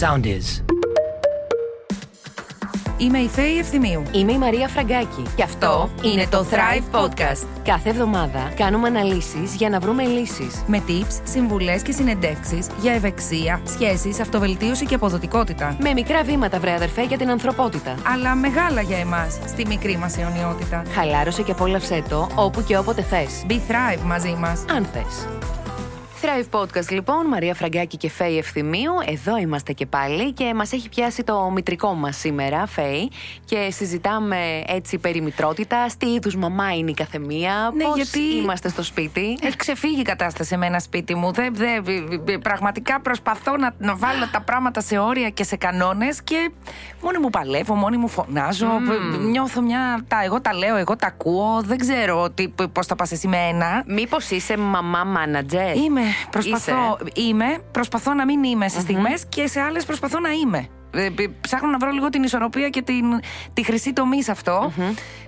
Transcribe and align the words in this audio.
Sound 0.00 0.24
is. 0.26 0.62
Είμαι 2.98 3.18
η 3.18 3.28
Φέη 3.28 3.58
Ευθυμίου. 3.58 4.02
Είμαι 4.12 4.32
η 4.32 4.38
Μαρία 4.38 4.68
Φραγκάκη 4.68 5.22
και 5.36 5.42
αυτό 5.42 5.90
είναι 6.02 6.26
το 6.30 6.46
Thrive 6.50 7.00
Podcast. 7.00 7.46
Κάθε 7.64 7.88
εβδομάδα 7.88 8.52
κάνουμε 8.56 8.88
αναλύσεις 8.88 9.54
για 9.54 9.68
να 9.68 9.78
βρούμε 9.78 10.04
λύσεις. 10.04 10.64
Με 10.66 10.82
tips, 10.88 11.20
συμβουλές 11.24 11.82
και 11.82 11.92
συνεντεύξεις 11.92 12.66
για 12.80 12.92
ευεξία, 12.92 13.60
σχέσεις, 13.64 14.20
αυτοβελτίωση 14.20 14.86
και 14.86 14.94
αποδοτικότητα. 14.94 15.76
Με 15.80 15.92
μικρά 15.92 16.22
βήματα, 16.22 16.58
βρε 16.58 16.72
αδερφέ, 16.72 17.02
για 17.02 17.18
την 17.18 17.30
ανθρωπότητα. 17.30 17.94
Αλλά 18.12 18.34
μεγάλα 18.34 18.80
για 18.80 18.98
εμάς, 18.98 19.38
στη 19.46 19.66
μικρή 19.66 19.96
μας 19.96 20.18
αιωνιότητα. 20.18 20.82
Χαλάρωσε 20.94 21.42
και 21.42 21.50
απόλαυσέ 21.50 22.02
το 22.08 22.28
όπου 22.34 22.62
και 22.62 22.78
όποτε 22.78 23.02
θες. 23.02 23.44
Be 23.48 23.52
Thrive 23.52 24.02
μαζί 24.04 24.36
μας. 24.38 24.64
Αν 24.76 24.84
θες. 24.84 25.26
Thrive 26.26 26.60
Podcast 26.60 26.88
λοιπόν, 26.90 27.26
Μαρία 27.26 27.54
Φραγκάκη 27.54 27.96
και 27.96 28.10
Φέη 28.10 28.38
Ευθυμίου. 28.38 28.92
Εδώ 29.06 29.36
είμαστε 29.36 29.72
και 29.72 29.86
πάλι 29.86 30.32
και 30.32 30.54
μας 30.54 30.72
έχει 30.72 30.88
πιάσει 30.88 31.22
το 31.24 31.50
μητρικό 31.54 31.94
μας 31.94 32.16
σήμερα, 32.16 32.66
Φέη. 32.66 33.10
Και 33.44 33.68
συζητάμε 33.70 34.62
έτσι 34.66 34.98
περί 34.98 35.20
μητρότητας, 35.20 35.96
τι 35.96 36.06
είδους 36.12 36.36
μαμά 36.36 36.76
είναι 36.76 36.90
η 36.90 36.94
καθεμία, 36.94 37.70
Ναι, 37.74 37.84
πώς 37.84 37.96
γιατί- 37.96 38.18
είμαστε 38.42 38.68
στο 38.68 38.82
σπίτι. 38.82 39.38
Έχει 39.42 39.56
ξεφύγει 39.56 40.00
η 40.00 40.04
κατάσταση 40.04 40.56
με 40.56 40.66
ένα 40.66 40.78
σπίτι 40.78 41.14
μου. 41.14 41.32
Δεν, 41.32 41.54
δεν- 41.54 42.40
πραγματικά 42.42 43.00
προσπαθώ 43.00 43.56
να, 43.56 43.74
να 43.78 43.96
βάλω 43.96 44.28
τα 44.32 44.40
πράγματα 44.40 44.80
σε 44.80 44.98
όρια 44.98 45.30
και 45.30 45.44
σε 45.44 45.56
κανόνες 45.56 46.22
και 46.22 46.50
μόνη 47.02 47.18
μου 47.18 47.30
παλεύω, 47.30 47.74
μόνη 47.74 47.96
μου 47.96 48.08
φωνάζω. 48.08 48.68
Νιώθω 49.20 49.60
μια. 49.60 50.04
Τα, 50.08 50.22
εγώ 50.24 50.40
τα 50.40 50.54
λέω, 50.54 50.76
εγώ 50.76 50.96
τα 50.96 51.06
ακούω. 51.06 51.62
Δεν 51.64 51.78
ξέρω 51.78 52.28
πώς 52.72 52.86
θα 52.86 52.96
πας 52.96 53.12
εσύ 53.12 53.28
με 53.28 53.36
ένα. 53.36 53.84
Μήπως 53.86 54.30
είσαι 54.30 54.56
μαμά 54.56 55.04
μάνατζερ; 55.04 55.76
Είμαι. 55.76 56.00
Προσπαθώ, 56.30 56.98
είμαι, 57.14 57.58
προσπαθώ 57.72 58.14
να 58.14 58.24
μην 58.24 58.42
είμαι 58.44 58.68
σε 58.68 58.80
στιγμές 58.80 59.24
και 59.28 59.46
σε 59.46 59.60
άλλες 59.60 59.84
προσπαθώ 59.84 60.20
να 60.20 60.30
είμαι. 60.30 60.68
Ε, 60.94 61.04
ε, 61.04 61.10
Ψάχνω 61.40 61.70
να 61.70 61.78
βρω 61.78 61.90
λίγο 61.90 62.08
την 62.08 62.22
ισορροπία 62.22 62.68
και 62.68 62.82
την, 62.82 63.04
τη 63.52 63.64
χρυσή 63.64 63.92
τομή 63.92 64.22
σε 64.22 64.30
αυτό. 64.30 64.72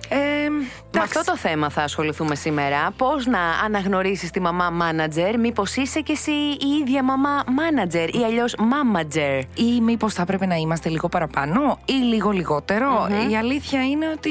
Ε, 0.09 0.17
Με 0.49 0.65
εντάξει. 0.87 1.19
αυτό 1.19 1.31
το 1.31 1.37
θέμα 1.37 1.69
θα 1.69 1.81
ασχοληθούμε 1.83 2.35
σήμερα. 2.35 2.91
Πώς 2.97 3.25
να 3.25 3.39
αναγνωρίσεις 3.65 4.31
τη 4.31 4.39
μαμά 4.41 4.69
μάνατζερ, 4.69 5.39
μήπως 5.39 5.75
είσαι 5.75 5.99
και 5.99 6.11
εσύ 6.11 6.31
η 6.31 6.67
ίδια 6.81 7.03
μαμά 7.03 7.43
μάνατζερ 7.47 8.15
ή 8.15 8.23
αλλιώς 8.25 8.55
μάματζερ. 8.59 9.39
ή 9.39 9.81
μήπως 9.81 10.13
θα 10.13 10.25
πρέπει 10.25 10.47
να 10.47 10.55
είμαστε 10.55 10.89
λίγο 10.89 11.09
παραπάνω 11.09 11.79
ή 11.85 11.93
λίγο 11.93 12.31
λιγότερο; 12.31 13.07
Η 13.29 13.35
αλήθεια 13.37 13.83
είναι 13.83 14.07
ότι 14.15 14.29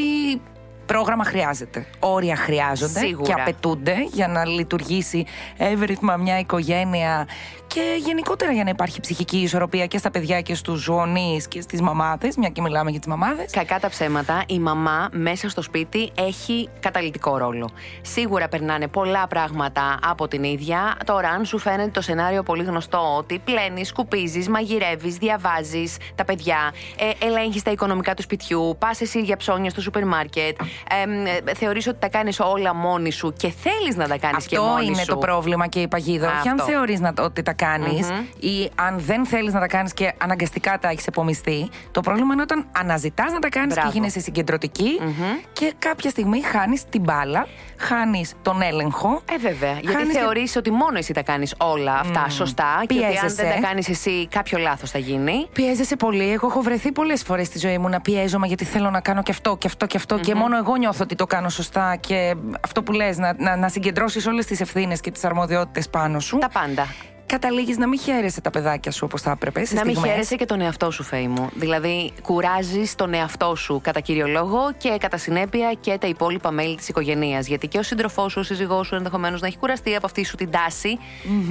πρόγραμμα 0.88 1.24
χρειάζεται. 1.24 1.86
Όρια 1.98 2.36
χρειάζονται 2.36 2.98
Σίγουρα. 2.98 3.34
και 3.34 3.40
απαιτούνται 3.40 3.94
για 4.12 4.28
να 4.28 4.44
λειτουργήσει 4.46 5.24
εύρυθμα 5.56 6.16
μια 6.16 6.38
οικογένεια 6.38 7.26
και 7.68 8.00
γενικότερα 8.06 8.52
για 8.52 8.64
να 8.64 8.70
υπάρχει 8.70 9.00
ψυχική 9.00 9.36
ισορροπία 9.36 9.86
και 9.86 9.98
στα 9.98 10.10
παιδιά 10.10 10.40
και 10.40 10.54
στους 10.54 10.86
γονείς 10.86 11.48
και 11.48 11.60
στις 11.60 11.80
μαμάδες, 11.80 12.36
μια 12.36 12.48
και 12.48 12.60
μιλάμε 12.60 12.90
για 12.90 12.98
τις 12.98 13.08
μαμάδες. 13.08 13.50
Κακά 13.50 13.78
τα 13.80 13.88
ψέματα, 13.88 14.42
η 14.46 14.58
μαμά 14.58 15.08
μέσα 15.12 15.48
στο 15.48 15.62
σπίτι 15.62 16.10
έχει 16.18 16.68
καταλητικό 16.80 17.36
ρόλο. 17.36 17.68
Σίγουρα 18.02 18.48
περνάνε 18.48 18.86
πολλά 18.88 19.26
πράγματα 19.26 19.98
από 20.02 20.28
την 20.28 20.42
ίδια. 20.42 20.96
Τώρα, 21.04 21.28
αν 21.28 21.44
σου 21.44 21.58
φαίνεται 21.58 21.90
το 21.90 22.00
σενάριο 22.00 22.42
πολύ 22.42 22.64
γνωστό, 22.64 23.16
ότι 23.16 23.38
πλένεις, 23.44 23.88
σκουπίζεις, 23.88 24.48
μαγειρεύεις, 24.48 25.16
διαβάζεις 25.16 25.96
τα 26.14 26.24
παιδιά, 26.24 26.72
ε, 27.20 27.26
ελέγχεις 27.26 27.62
τα 27.62 27.70
οικονομικά 27.70 28.14
του 28.14 28.22
σπιτιού, 28.22 28.76
πας 28.78 29.00
εσύ 29.00 29.20
για 29.20 29.36
ψώνια 29.36 29.70
στο 29.70 29.80
σούπερ 29.80 30.06
μάρκετ, 30.06 30.56
ε, 31.46 31.54
θεωρείς 31.54 31.86
ότι 31.86 31.98
τα 31.98 32.08
κάνεις 32.08 32.40
όλα 32.40 32.74
μόνη 32.74 33.10
σου 33.10 33.32
και 33.36 33.50
θέλεις 33.62 33.96
να 33.96 34.08
τα 34.08 34.18
κάνεις 34.18 34.46
και 34.46 34.56
Αυτό 34.56 34.68
μόνη 34.68 34.86
είναι 34.86 34.96
σου. 34.96 35.06
το 35.06 35.16
πρόβλημα 35.16 35.66
και 35.66 35.80
η 35.80 35.88
παγίδα. 35.88 36.26
Όχι 36.38 36.48
αν 36.48 36.58
Αυτό. 36.60 36.72
θεωρεί 36.72 37.00
ότι 37.20 37.42
τα 37.42 37.52
κανει 37.58 38.00
ή 38.40 38.70
αν 38.74 38.98
δεν 38.98 39.26
θέλεις 39.26 39.52
να 39.52 39.60
τα 39.60 39.66
κάνεις 39.66 39.94
και 39.94 40.12
αναγκαστικά 40.18 40.78
τα 40.78 40.88
έχεις 40.88 41.06
επομιστεί. 41.06 41.68
Το 41.90 42.00
πρόβλημα 42.00 42.32
είναι 42.32 42.42
όταν 42.42 42.66
αναζητάς 42.78 43.32
να 43.32 43.38
τα 43.38 43.48
κάνεις 43.48 43.74
και 43.74 43.80
Μπράβο. 43.80 43.94
γίνεσαι 43.96 44.20
συγκεντρωτική 44.20 45.00
και 45.52 45.72
κάποια 45.78 46.10
στιγμή 46.10 46.42
χάνεις 46.42 46.84
την 46.84 47.00
μπάλα, 47.02 47.46
χάνεις 47.78 48.34
τον 48.42 48.62
έλεγχο. 48.62 49.22
Ε, 49.32 49.36
βέβαια. 49.38 49.72
Γιατί 49.72 49.86
Χάνεις 49.86 50.12
και- 50.12 50.18
θεωρείς 50.18 50.56
ότι 50.56 50.70
μόνο 50.70 50.98
εσύ 50.98 51.12
τα 51.12 51.22
κάνεις 51.22 51.54
όλα 51.58 51.94
αυτά 51.94 52.28
σωστά 52.28 52.82
και 52.86 52.94
ότι 52.94 53.04
αν 53.04 53.10
Πιέζεσαι. 53.10 53.42
δεν 53.42 53.60
τα 53.60 53.66
κάνεις 53.68 53.88
εσύ, 53.88 54.28
κάποιο 54.30 54.58
λάθος 54.58 54.90
θα 54.90 54.98
γίνει. 54.98 55.48
Πιέζεσαι 55.52 55.96
πολύ. 55.96 56.32
Εγώ 56.32 56.46
έχω 56.46 56.60
βρεθεί 56.60 56.92
πολλές 56.92 57.22
φορές 57.22 57.46
στη 57.46 57.58
ζωή 57.58 57.78
μου 57.78 57.88
να 57.88 58.00
πιέζομαι 58.00 58.46
γιατί 58.46 58.64
θέλω 58.64 58.90
να 58.90 59.00
κάνω 59.00 59.22
και 59.22 59.30
αυτό 59.30 59.56
και 59.56 59.66
αυτό 59.66 59.86
και 59.86 59.96
αυτο 59.96 60.18
και 60.18 60.34
μόνο 60.34 60.56
εγώ 60.56 60.76
νιώθω 60.76 61.02
ότι 61.02 61.14
το 61.14 61.26
κάνω 61.26 61.48
σωστά. 61.48 61.96
Και 61.96 62.34
αυτό 62.64 62.82
που 62.82 62.92
λες, 62.92 63.18
να, 63.18 63.34
να, 63.38 63.56
να 63.56 63.68
συγκεντρώσεις 63.68 64.26
όλες 64.26 64.46
τις 64.46 64.60
ευθύνες 64.60 65.00
και 65.00 65.10
τις 65.10 65.24
αρμοδιότητες 65.24 65.88
πάνω 65.88 66.20
σου. 66.20 66.38
Τα 66.38 66.48
πάντα. 66.48 66.86
Καταλήγεις 67.32 67.76
να 67.78 67.86
μην 67.88 67.98
χαίρεσαι 68.00 68.40
τα 68.40 68.50
παιδάκια 68.50 68.90
σου 68.92 69.00
όπως 69.04 69.22
θα 69.22 69.30
έπρεπε. 69.30 69.64
σε 69.64 69.74
Να 69.74 69.84
μην 69.84 69.90
στιγμές; 69.94 70.10
χαίρεσαι 70.12 70.36
και 70.36 70.44
τον 70.44 70.60
εαυτό 70.60 70.90
σου, 70.90 71.02
Φέη 71.02 71.28
μου. 71.28 71.50
Δηλαδή, 71.54 72.12
κουράζεις 72.22 72.94
τον 72.94 73.14
εαυτό 73.14 73.54
σου 73.54 73.80
κατά 73.82 74.00
κύριο 74.00 74.26
λόγο 74.28 74.72
και 74.78 74.96
κατά 75.00 75.16
συνέπεια 75.16 75.72
και 75.80 75.98
τα 76.00 76.06
υπόλοιπα 76.06 76.50
μέλη 76.50 76.76
της 76.76 76.88
οικογένειας. 76.88 77.46
Γιατί 77.46 77.68
και 77.68 77.78
ο 77.78 77.82
σύντροφός 77.82 78.32
σου, 78.32 78.38
ο 78.40 78.42
σύζυγός 78.42 78.86
σου 78.86 78.94
ενδεχομένως 78.94 79.40
να 79.40 79.46
έχει 79.46 79.56
κουραστεί 79.58 79.94
από 79.96 80.06
αυτή 80.06 80.24
σου 80.24 80.36
την 80.36 80.50
ταση 80.50 80.98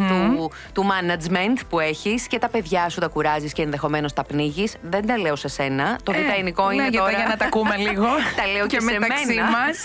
του, 0.09 0.51
του 0.73 0.85
management 0.87 1.59
που 1.69 1.79
έχεις 1.79 2.27
και 2.27 2.37
τα 2.39 2.49
παιδιά 2.49 2.89
σου 2.89 2.99
τα 2.99 3.07
κουράζεις 3.07 3.53
και 3.53 3.61
ενδεχομένως 3.61 4.13
τα 4.13 4.23
πνίγεις. 4.23 4.75
Δεν 4.81 5.07
τα 5.07 5.17
λέω 5.17 5.35
σε 5.35 5.47
σένα. 5.47 5.97
Το 6.03 6.11
Ε, 6.11 6.17
βιταϊκό 6.21 6.71
είναι 6.71 6.83
λέγε 6.83 6.97
τα 6.97 7.03
τώρα. 7.03 7.17
για 7.17 7.25
να 7.27 7.37
τα 7.37 7.45
ακούμε 7.45 7.75
λίγο. 7.87 8.05
τα 8.35 8.47
λέω 8.53 8.67
και, 8.67 8.75
Και 8.77 8.81
σε 8.83 8.99
μεταξύ 8.99 9.25
μένα. 9.27 9.43
μας. 9.43 9.77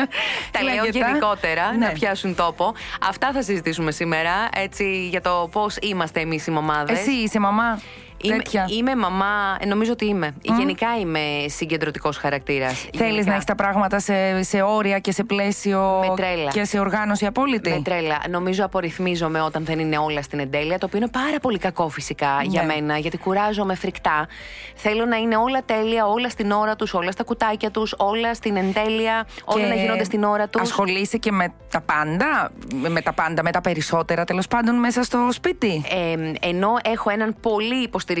τα 0.54 0.62
λέω 0.62 0.74
Λέγε 0.84 0.98
τα. 0.98 1.06
γενικότερα 1.06 1.72
Ναι. 1.78 1.86
να 1.86 1.92
πιάσουν 1.92 2.34
τόπο. 2.34 2.74
Αυτά 3.08 3.32
θα 3.32 3.42
συζητήσουμε 3.42 3.90
σήμερα 3.90 4.32
έτσι 4.54 5.08
για 5.08 5.20
το 5.20 5.33
πώς 5.52 5.76
είμαστε 5.80 6.20
εμείς 6.20 6.46
οι 6.46 6.50
μαμάδε. 6.50 6.92
Εσύ 6.92 7.10
είσαι 7.10 7.38
μαμά. 7.38 7.80
Είμαι, 8.24 8.36
τέτοια. 8.36 8.66
είμαι 8.68 8.96
μαμά, 8.96 9.56
ε, 9.60 9.66
νομίζω 9.66 9.92
ότι 9.92 10.06
είμαι. 10.06 10.34
Γενικά 10.42 10.86
είμαι 11.00 11.20
συγκεντρωτικός 11.46 12.16
χαρακτήρας. 12.16 12.86
Θέλεις 12.96 13.26
να 13.26 13.32
έχεις 13.32 13.44
τα 13.44 13.54
πράγματα 13.54 13.98
σε, 13.98 14.42
σε 14.42 14.62
όρια 14.62 14.98
και 14.98 15.12
σε 15.12 15.24
πλαίσιο 15.24 16.04
Με 16.08 16.14
τρέλα. 16.16 16.50
και 16.50 16.64
σε 16.64 16.78
οργάνωση 16.78 17.26
απόλυτη; 17.26 17.70
Με 17.70 17.80
τρέλα. 17.82 18.20
Νομίζω 18.30 18.64
απορριθμίζομαι 18.64 19.40
όταν 19.42 19.64
δεν 19.64 19.78
είναι 19.78 19.98
όλα 19.98 20.22
στην 20.22 20.38
εντέλεια, 20.38 20.78
το 20.78 20.86
οποίο 20.86 20.98
είναι 20.98 21.08
πάρα 21.08 21.38
πολύ 21.40 21.58
κακό 21.58 21.88
φυσικά 21.88 22.26
Ναι. 22.36 22.42
για 22.48 22.64
μένα, 22.64 22.98
γιατί 22.98 23.18
κουράζομαι 23.18 23.74
φρικτά. 23.74 24.28
Θέλω 24.74 25.04
να 25.04 25.16
είναι 25.16 25.36
όλα 25.36 25.62
τέλεια, 25.64 26.06
όλα 26.06 26.28
στην 26.28 26.50
ώρα 26.50 26.76
τους, 26.76 26.94
όλα 26.94 27.10
στα 27.10 27.24
κουτάκια 27.24 27.70
τους, 27.70 27.94
όλα 27.98 28.34
στην 28.34 28.56
εντέλεια, 28.56 29.26
όλα 29.44 29.62
Και 29.62 29.68
να 29.68 29.74
γίνονται 29.74 30.04
στην 30.04 30.24
ώρα 30.24 30.48
τους. 30.48 30.62
Ασχολείσαι 30.62 31.16
και 31.16 31.32
με 31.32 31.52
τα 31.70 31.80
πάντα, 31.80 32.50
με 32.88 33.00
τα 33.00 33.12
πάντα, 33.12 33.42
με 33.42 33.50
τα 33.50 33.60
περισσότερα 33.60 34.24
τέλος 34.24 34.46
πάντων 34.46 34.74
μέσα 34.74 35.02
στο 35.02 35.28
σπίτι; 35.32 35.84
Ε, 35.88 36.48
ενώ 36.48 36.76
έχω 36.84 37.10
έναν 37.10 37.36
πολύ 37.40 37.74
υποστηρικτικό 37.74 38.12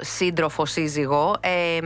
σύντροφο 0.00 0.66
σύζυγο, 0.66 1.34
ε, 1.40 1.78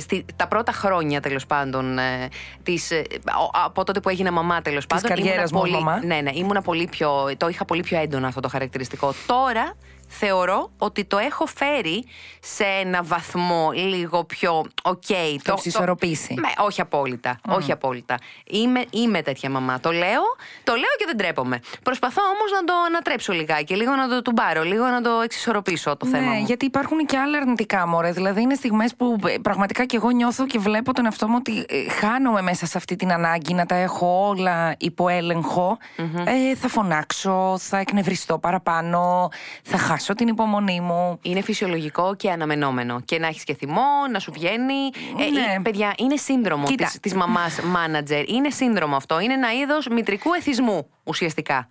στη, 0.00 0.24
τα 0.36 0.48
πρώτα 0.48 0.72
χρόνια 0.72 1.20
τέλος 1.20 1.46
πάντων, 1.46 1.98
ε, 1.98 2.28
της, 2.62 2.90
ε, 2.90 3.02
ο- 3.24 3.50
από 3.64 3.84
τότε 3.84 4.00
που 4.00 4.08
έγινα 4.08 4.32
μαμά 4.32 4.62
τέλος 4.62 4.86
πάντων. 4.86 5.08
καριέρας 5.08 5.50
ήμουνα 5.50 5.66
μου 5.66 5.70
πολύ, 5.72 5.84
μαμά. 5.84 6.04
Ναι, 6.04 6.20
ναι, 6.20 6.30
ήμουνα 6.34 6.62
πολύ 6.62 6.86
πιο, 6.90 7.30
το 7.36 7.48
είχα 7.48 7.64
πολύ 7.64 7.82
πιο 7.82 7.98
έντονο 7.98 8.26
αυτό 8.26 8.40
το 8.40 8.48
χαρακτηριστικό. 8.48 9.12
Τώρα 9.26 9.72
θεωρώ 10.08 10.70
ότι 10.78 11.04
το 11.04 11.18
έχω 11.18 11.46
φέρει 11.46 12.04
σε 12.40 12.64
ένα 12.64 13.02
βαθμό 13.02 13.70
λίγο 13.74 14.24
πιο 14.24 14.64
οκ. 14.82 15.06
Το 15.42 15.52
έχεις 15.52 15.64
ισορροπήσει. 15.64 16.34
Ναι, 16.34 16.52
όχι 16.58 16.80
απόλυτα. 16.80 17.40
Όχι 17.48 17.72
απόλυτα. 17.72 18.18
Είμαι, 18.46 18.84
είμαι 18.90 19.22
τέτοια 19.22 19.50
μαμά. 19.50 19.80
Το 19.80 19.90
λέω, 19.90 20.22
το 20.64 20.72
λέω 20.72 20.94
και 20.98 21.04
δεν 21.06 21.16
ντρέπομαι. 21.16 21.60
Προσπαθώ 21.82 22.22
όμως 22.22 22.50
να 22.60 22.64
το 22.64 22.72
ανατρέψω 22.86 23.32
λιγάκι, 23.32 23.76
λίγο 23.76 23.94
να 23.94 24.08
το 24.08 24.22
τουμπάρω, 24.22 24.62
λίγο 24.62 24.86
να 24.86 25.00
το 25.00 25.10
εξισορροπήσω 25.24 25.96
το 25.96 26.06
θέμα. 26.06 26.26
Ναι, 26.32 26.38
μου. 26.38 26.44
γιατί 26.46 26.64
υπάρχουν 26.64 27.06
και 27.06 27.18
άλλα 27.18 27.38
αρνητικά 27.38 27.86
μωρέ. 27.86 28.10
Δηλαδή 28.10 28.40
είναι 28.40 28.54
στιγμές 28.54 28.94
που 28.94 29.18
ε, 29.26 29.34
πραγματικά 29.42 29.84
και 29.84 29.96
εγώ 29.96 30.10
νιώθω 30.10 30.46
και 30.46 30.58
βλέπω 30.58 30.92
τον 30.92 31.04
εαυτό 31.04 31.28
μου 31.28 31.36
ότι 31.38 31.66
ε, 31.68 31.90
χάνομαι 31.90 32.42
μέσα 32.42 32.66
σε 32.66 32.78
αυτή 32.78 32.96
την 32.96 33.12
ανάγκη 33.12 33.54
να 33.54 33.66
τα 33.66 33.74
έχω 33.74 34.26
όλα 34.28 34.74
υπό 34.78 35.08
έλεγχο. 35.08 35.78
Ε, 36.24 36.54
θα 36.56 36.68
φωνάξω, 36.68 37.58
θα 37.58 37.78
εκνευριστώ 37.78 38.38
παραπάνω, 38.38 39.30
θα 39.62 39.78
χάσω 39.78 39.97
την 40.14 40.28
υπομονή 40.28 40.80
μου. 40.80 41.18
Είναι 41.22 41.40
φυσιολογικό 41.40 42.14
και 42.16 42.30
αναμενόμενο. 42.30 43.00
Και 43.04 43.18
να 43.18 43.26
έχεις 43.26 43.44
και 43.44 43.54
θυμό, 43.54 43.82
να 44.12 44.18
σου 44.18 44.32
βγαίνει. 44.32 44.74
Ε, 45.18 45.30
Ναι. 45.30 45.40
ε, 45.56 45.58
παιδιά, 45.62 45.94
είναι 45.98 46.16
σύνδρομο 46.16 46.66
Κοίτα. 46.66 46.84
της, 46.84 47.00
της 47.00 47.14
μαμάς 47.14 47.60
μάνατζερ. 47.60 48.28
Είναι 48.28 48.50
σύνδρομο 48.50 48.96
αυτό. 48.96 49.20
Είναι 49.20 49.32
ένα 49.32 49.52
είδος 49.52 49.86
μητρικού 49.88 50.32
εθισμού 50.34 50.88
ουσιαστικά. 51.04 51.66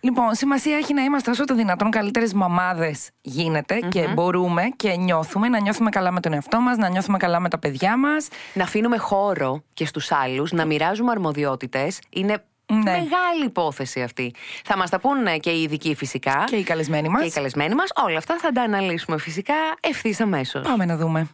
Λοιπόν, 0.00 0.34
σημασία 0.34 0.76
έχει 0.76 0.94
να 0.94 1.02
είμαστε 1.02 1.30
όσο 1.30 1.44
το 1.44 1.54
δυνατόν 1.54 1.90
καλύτερες 1.90 2.32
μαμάδες 2.32 3.10
γίνεται 3.20 3.78
και 3.88 4.08
μπορούμε 4.14 4.62
και 4.76 4.96
νιώθουμε. 4.96 5.48
Να 5.48 5.60
νιώθουμε 5.60 5.90
καλά 5.90 6.10
με 6.10 6.20
τον 6.20 6.32
εαυτό 6.32 6.60
μας, 6.60 6.76
να 6.76 6.88
νιώθουμε 6.88 7.18
καλά 7.18 7.40
με 7.40 7.48
τα 7.48 7.58
παιδιά 7.58 7.96
μας. 7.96 8.28
Να 8.54 8.62
αφήνουμε 8.62 8.96
χώρο 8.96 9.62
και 9.74 9.86
στους 9.86 10.12
άλλους, 10.12 10.52
να 10.52 10.64
μοιράζουμε 10.64 11.10
αρμοδιότητες. 11.10 11.98
Είναι 12.10 12.44
Ναι. 12.72 12.82
μεγάλη 12.82 13.44
υπόθεση 13.44 14.02
αυτή. 14.02 14.34
Θα 14.64 14.76
μας 14.76 14.90
τα 14.90 15.00
πούνε 15.00 15.38
και 15.38 15.50
οι 15.50 15.62
ειδικοί 15.62 15.94
φυσικά. 15.94 16.44
Και 16.46 16.56
οι 16.56 16.62
καλεσμένοι 16.62 17.08
μας. 17.08 17.20
Και 17.20 17.26
οι 17.26 17.30
καλεσμένοι 17.30 17.74
μας. 17.74 17.90
Όλα 18.06 18.18
αυτά 18.18 18.36
θα 18.38 18.52
τα 18.52 18.62
αναλύσουμε 18.62 19.18
φυσικά 19.18 19.54
ευθύς 19.80 20.20
αμέσως. 20.20 20.62
Πάμε 20.68 20.84
να 20.84 20.96
δούμε. 20.96 21.28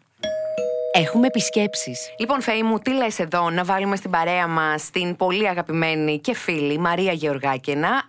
Έχουμε 0.96 1.26
επισκέψεις. 1.26 2.14
Λοιπόν, 2.18 2.42
Φέη 2.42 2.62
μου, 2.62 2.78
τι 2.78 2.92
λες 2.92 3.18
εδώ 3.18 3.50
να 3.50 3.64
βάλουμε 3.64 3.96
στην 3.96 4.10
παρέα 4.10 4.46
μας 4.46 4.90
την 4.90 5.16
πολύ 5.16 5.48
αγαπημένη 5.48 6.18
και 6.18 6.34
φίλη 6.34 6.78
Μαρία 6.78 7.12
Γεωργάκαινα. 7.12 8.02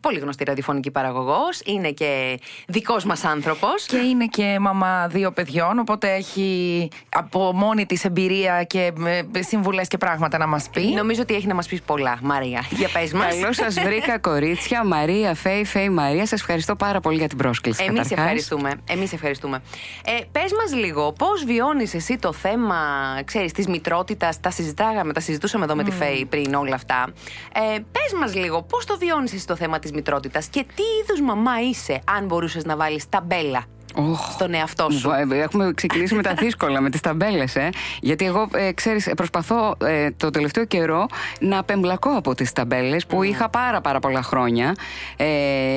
Πολύ 0.00 0.18
γνωστή 0.18 0.44
ραδιοφωνική 0.44 0.90
παραγωγός. 0.90 1.60
Είναι 1.64 1.90
και 1.90 2.40
δικός 2.66 3.04
μας 3.04 3.24
άνθρωπος. 3.24 3.86
Και 3.86 3.96
είναι 3.96 4.26
και 4.26 4.56
μαμά 4.60 5.06
δύο 5.06 5.32
παιδιών. 5.32 5.78
Οπότε 5.78 6.12
έχει 6.14 6.88
από 7.08 7.52
μόνη 7.54 7.86
της 7.86 8.04
εμπειρία 8.04 8.62
και 8.62 8.92
ε, 9.32 9.42
συμβουλές 9.42 9.88
και 9.88 9.98
πράγματα 9.98 10.38
να 10.38 10.46
μας 10.46 10.68
πει. 10.72 10.82
Νομίζω 10.82 11.22
ότι 11.22 11.34
έχει 11.34 11.46
να 11.46 11.54
μας 11.54 11.66
πεις 11.66 11.82
πολλά, 11.82 12.18
Μαρία. 12.22 12.64
Για 12.70 12.88
πες 12.92 13.12
μας. 13.12 13.38
Καλώς 13.38 13.56
σας 13.56 13.74
βρήκα, 13.74 14.18
κορίτσια. 14.18 14.84
Μαρία, 14.84 15.34
Φέη, 15.34 15.64
Φέη, 15.64 15.88
Μαρία. 15.88 16.26
Σας 16.26 16.40
ευχαριστώ 16.40 16.76
πάρα 16.76 17.00
πολύ 17.00 17.18
για 17.18 17.28
την 17.28 17.38
πρόσκληση. 17.38 17.84
Εμείς 17.84 18.10
ευχαριστούμε. 18.10 18.70
Εμείς 18.88 19.12
ευχαριστούμε. 19.12 19.62
Ε, 20.04 20.12
πες 20.32 20.52
μας 20.52 20.74
λίγο, 20.80 21.12
πώς 21.12 21.44
βιώνεις 21.44 21.94
εσύ 21.94 22.18
το 22.18 22.29
θέμα, 22.32 22.76
ξέρεις, 23.24 23.52
της 23.52 23.66
μητρότητας. 23.66 24.40
Τα 24.40 24.50
συζητάγαμε, 24.50 25.12
τα 25.12 25.20
συζητούσαμε 25.20 25.64
εδώ 25.64 25.74
με 25.74 25.82
τη 25.84 25.90
Φέη 25.90 26.26
πριν 26.26 26.54
όλα 26.54 26.74
αυτά. 26.74 27.12
Ε, 27.54 27.78
Πες 27.92 28.12
μας 28.20 28.34
λίγο, 28.34 28.62
πώς 28.62 28.84
το 28.86 28.98
βιώνεις 28.98 29.32
εσύ 29.32 29.46
το 29.46 29.56
θέμα 29.56 29.78
της 29.78 29.92
μητρότητας 29.92 30.46
και 30.46 30.64
τι 30.74 30.82
είδους 31.02 31.20
μαμά 31.20 31.60
είσαι, 31.60 32.00
αν 32.04 32.26
μπορούσες 32.26 32.64
να 32.64 32.76
βάλεις 32.76 33.08
ταμπέλα 33.08 33.64
Oh, 33.94 34.00
στον 34.30 34.54
εαυτό 34.54 34.90
σου. 34.90 35.10
Ε, 35.10 35.38
έχουμε 35.38 35.72
ξεκινήσει 35.74 36.14
με 36.14 36.22
τα 36.22 36.34
δύσκολα, 36.34 36.80
με 36.80 36.90
τις 36.90 37.00
ταμπέλες. 37.00 37.56
Ε. 37.56 37.68
Γιατί 38.00 38.24
εγώ, 38.24 38.48
ε, 38.54 38.72
ξέρεις, 38.72 39.10
προσπαθώ 39.16 39.76
ε, 39.84 40.10
το 40.16 40.30
τελευταίο 40.30 40.64
καιρό 40.64 41.06
να 41.40 41.58
απεμπλακώ 41.58 42.10
από 42.10 42.34
τις 42.34 42.52
ταμπέλες 42.52 43.06
που 43.06 43.22
είχα 43.22 43.48
πάρα 43.48 43.80
πάρα 43.80 44.00
πολλά 44.00 44.22
χρόνια 44.22 44.74
ε, 45.16 45.26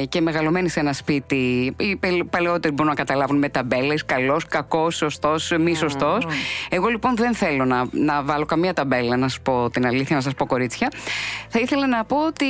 και 0.09 0.21
μεγαλωμένη 0.21 0.69
σε 0.69 0.79
ένα 0.79 0.93
σπίτι. 0.93 1.73
Οι 1.77 2.23
παλαιότεροι 2.29 2.73
μπορούν 2.73 2.91
να 2.91 2.97
καταλάβουν 2.97 3.37
με 3.37 3.49
ταμπέλες, 3.49 4.05
καλός, 4.05 4.45
κακός, 4.47 4.95
σωστός, 4.95 5.53
μη 5.59 5.75
σωστός. 5.75 6.27
Εγώ 6.69 6.87
λοιπόν 6.87 7.15
δεν 7.15 7.33
θέλω 7.33 7.65
να, 7.65 7.85
να 7.91 8.23
βάλω 8.23 8.45
καμία 8.45 8.73
ταμπέλα, 8.73 9.17
να 9.17 9.27
σα 9.27 9.39
πω 9.39 9.69
την 9.69 9.85
αλήθεια, 9.85 10.15
να 10.15 10.21
σας 10.21 10.33
πω 10.33 10.45
κορίτσια. 10.45 10.91
Θα 11.47 11.59
ήθελα 11.59 11.87
να 11.87 12.03
πω 12.03 12.25
ότι 12.25 12.45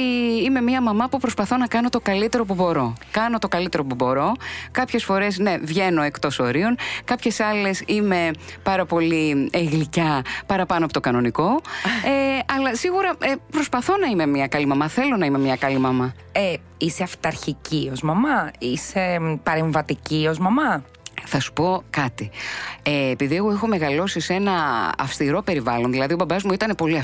είμαι 0.45 0.61
μια 0.61 0.81
μαμά 0.81 1.07
που 1.07 1.17
προσπαθώ 1.17 1.57
να 1.57 1.67
κάνω 1.67 1.89
το 1.89 1.99
καλύτερο 1.99 2.45
που 2.45 2.53
μπορώ. 2.53 2.93
Κάνω 3.11 3.37
το 3.39 3.47
καλύτερο 3.47 3.83
που 3.83 3.95
μπορώ. 3.95 4.31
Κάποιες 4.71 5.03
φορές, 5.03 5.37
ναι, 5.37 5.52
βγαίνω 5.61 6.01
εκτός 6.01 6.39
ορίων. 6.39 6.75
Κάποιες 7.03 7.39
άλλες 7.39 7.83
είμαι 7.85 8.31
πάρα 8.63 8.85
πολύ 8.85 9.49
ε, 9.51 9.63
γλυκιά 9.63 10.21
παραπάνω 10.45 10.83
από 10.83 10.93
το 10.93 10.99
κανονικό. 10.99 11.61
Ε, 12.05 12.39
αλλά 12.55 12.75
σίγουρα 12.75 13.13
ε, 13.19 13.33
προσπαθώ 13.51 13.97
να 13.97 14.07
είμαι 14.07 14.25
μια 14.25 14.47
καλή 14.47 14.65
μαμά. 14.65 14.87
Θέλω 14.87 15.17
να 15.17 15.25
είμαι 15.25 15.39
μια 15.39 15.55
καλή 15.55 15.77
μαμά. 15.77 16.13
Ε, 16.31 16.53
είσαι 16.77 17.03
αυταρχική 17.03 17.89
ως 17.91 18.01
μαμά, 18.01 18.51
είσαι 18.59 19.37
παρεμβατική 19.43 20.27
ως 20.29 20.37
μαμά; 20.37 20.83
Θα 21.35 21.41
σου 21.41 21.53
πω 21.53 21.83
κάτι. 21.89 22.29
Ε, 22.83 23.09
επειδή 23.09 23.35
εγώ 23.35 23.51
έχω 23.51 23.67
μεγαλώσει 23.67 24.19
σε 24.19 24.33
ένα 24.33 24.53
αυστηρό 24.97 25.41
περιβάλλον, 25.41 25.91
δηλαδή 25.91 26.13
ο 26.13 26.15
μπαμπάς 26.15 26.43
μου 26.43 26.53
ήταν 26.53 26.75
πολύ 26.75 26.97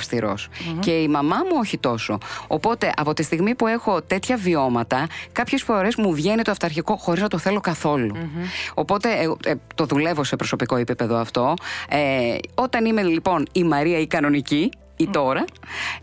και 0.79 0.91
η 0.91 1.07
μαμά 1.07 1.35
μου 1.35 1.57
όχι 1.59 1.77
τόσο. 1.77 2.17
Οπότε 2.47 2.91
από 2.95 3.13
τη 3.13 3.23
στιγμή 3.23 3.55
που 3.55 3.67
έχω 3.67 4.01
τέτοια 4.01 4.37
βιώματα, 4.37 5.07
κάποιες 5.31 5.63
φορές 5.63 5.95
μου 5.95 6.13
βγαίνει 6.13 6.41
το 6.41 6.51
αυταρχικό 6.51 6.95
χωρίς 6.95 7.21
να 7.21 7.27
το 7.27 7.37
θέλω 7.37 7.59
Οπότε 8.73 9.09
ε, 9.09 9.49
ε, 9.51 9.55
το 9.75 9.85
δουλεύω 9.85 10.23
σε 10.23 10.35
προσωπικό 10.35 10.75
επίπεδο 10.75 11.17
αυτό. 11.17 11.53
Ε, 11.89 12.35
όταν 12.55 12.85
είμαι 12.85 13.01
λοιπόν 13.01 13.47
η 13.51 13.63
Μαρία 13.63 13.99
η 13.99 14.07
κανονική, 14.07 14.69
ή 14.99 15.07
τώρα. 15.07 15.45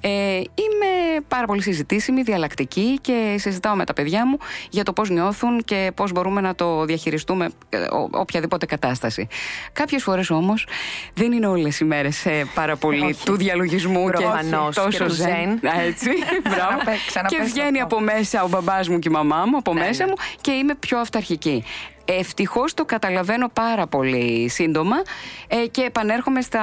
Ε, 0.00 0.10
είμαι 0.36 1.20
πάρα 1.28 1.46
πολύ 1.46 1.62
συζητήσιμη, 1.62 2.22
διαλλακτική 2.22 2.98
και 3.00 3.34
συζητάω 3.38 3.74
με 3.74 3.84
τα 3.84 3.92
παιδιά 3.92 4.26
μου 4.26 4.38
για 4.70 4.82
το 4.82 4.92
πώς 4.92 5.10
νιώθουν 5.10 5.64
και 5.64 5.92
πώς 5.94 6.12
μπορούμε 6.12 6.40
να 6.40 6.54
το 6.54 6.84
διαχειριστούμε 6.84 7.50
ε, 7.68 7.78
οποιαδήποτε 8.10 8.66
κατάσταση. 8.66 9.28
Κάποιες 9.72 10.02
φορές 10.02 10.30
όμως 10.30 10.66
δεν 11.14 11.32
είναι 11.32 11.46
όλες 11.46 11.80
οι 11.80 11.84
μέρες 11.84 12.26
ε, 12.26 12.44
πάρα 12.54 12.76
πολύ 12.76 13.16
του 13.24 13.36
διαλογισμού 13.36 14.10
και 14.10 14.24
τόσο 14.74 15.08
ζεν. 15.08 15.60
Έτσι, 15.86 16.10
μπράβο. 16.50 16.80
και 17.26 17.42
βγαίνει 17.44 17.80
από 17.80 18.00
μέσα 18.00 18.42
ο 18.42 18.48
μπαμπάς 18.48 18.88
μου 18.88 18.98
και 18.98 19.08
η 19.08 19.12
μαμά 19.12 19.44
μου, 19.46 19.56
από 19.56 19.74
ναι, 19.74 19.80
μέσα 19.80 20.04
ναι. 20.04 20.10
μου 20.10 20.16
και 20.40 20.50
είμαι 20.50 20.74
πιο 20.74 20.98
αυταρχική. 20.98 21.64
Ευτυχώς 22.04 22.74
το 22.74 22.84
καταλαβαίνω 22.84 23.48
πάρα 23.48 23.86
πολύ 23.86 24.48
σύντομα 24.48 24.96
ε, 25.48 25.66
και 25.66 25.82
επανέρχομαι 25.82 26.40
στα 26.40 26.62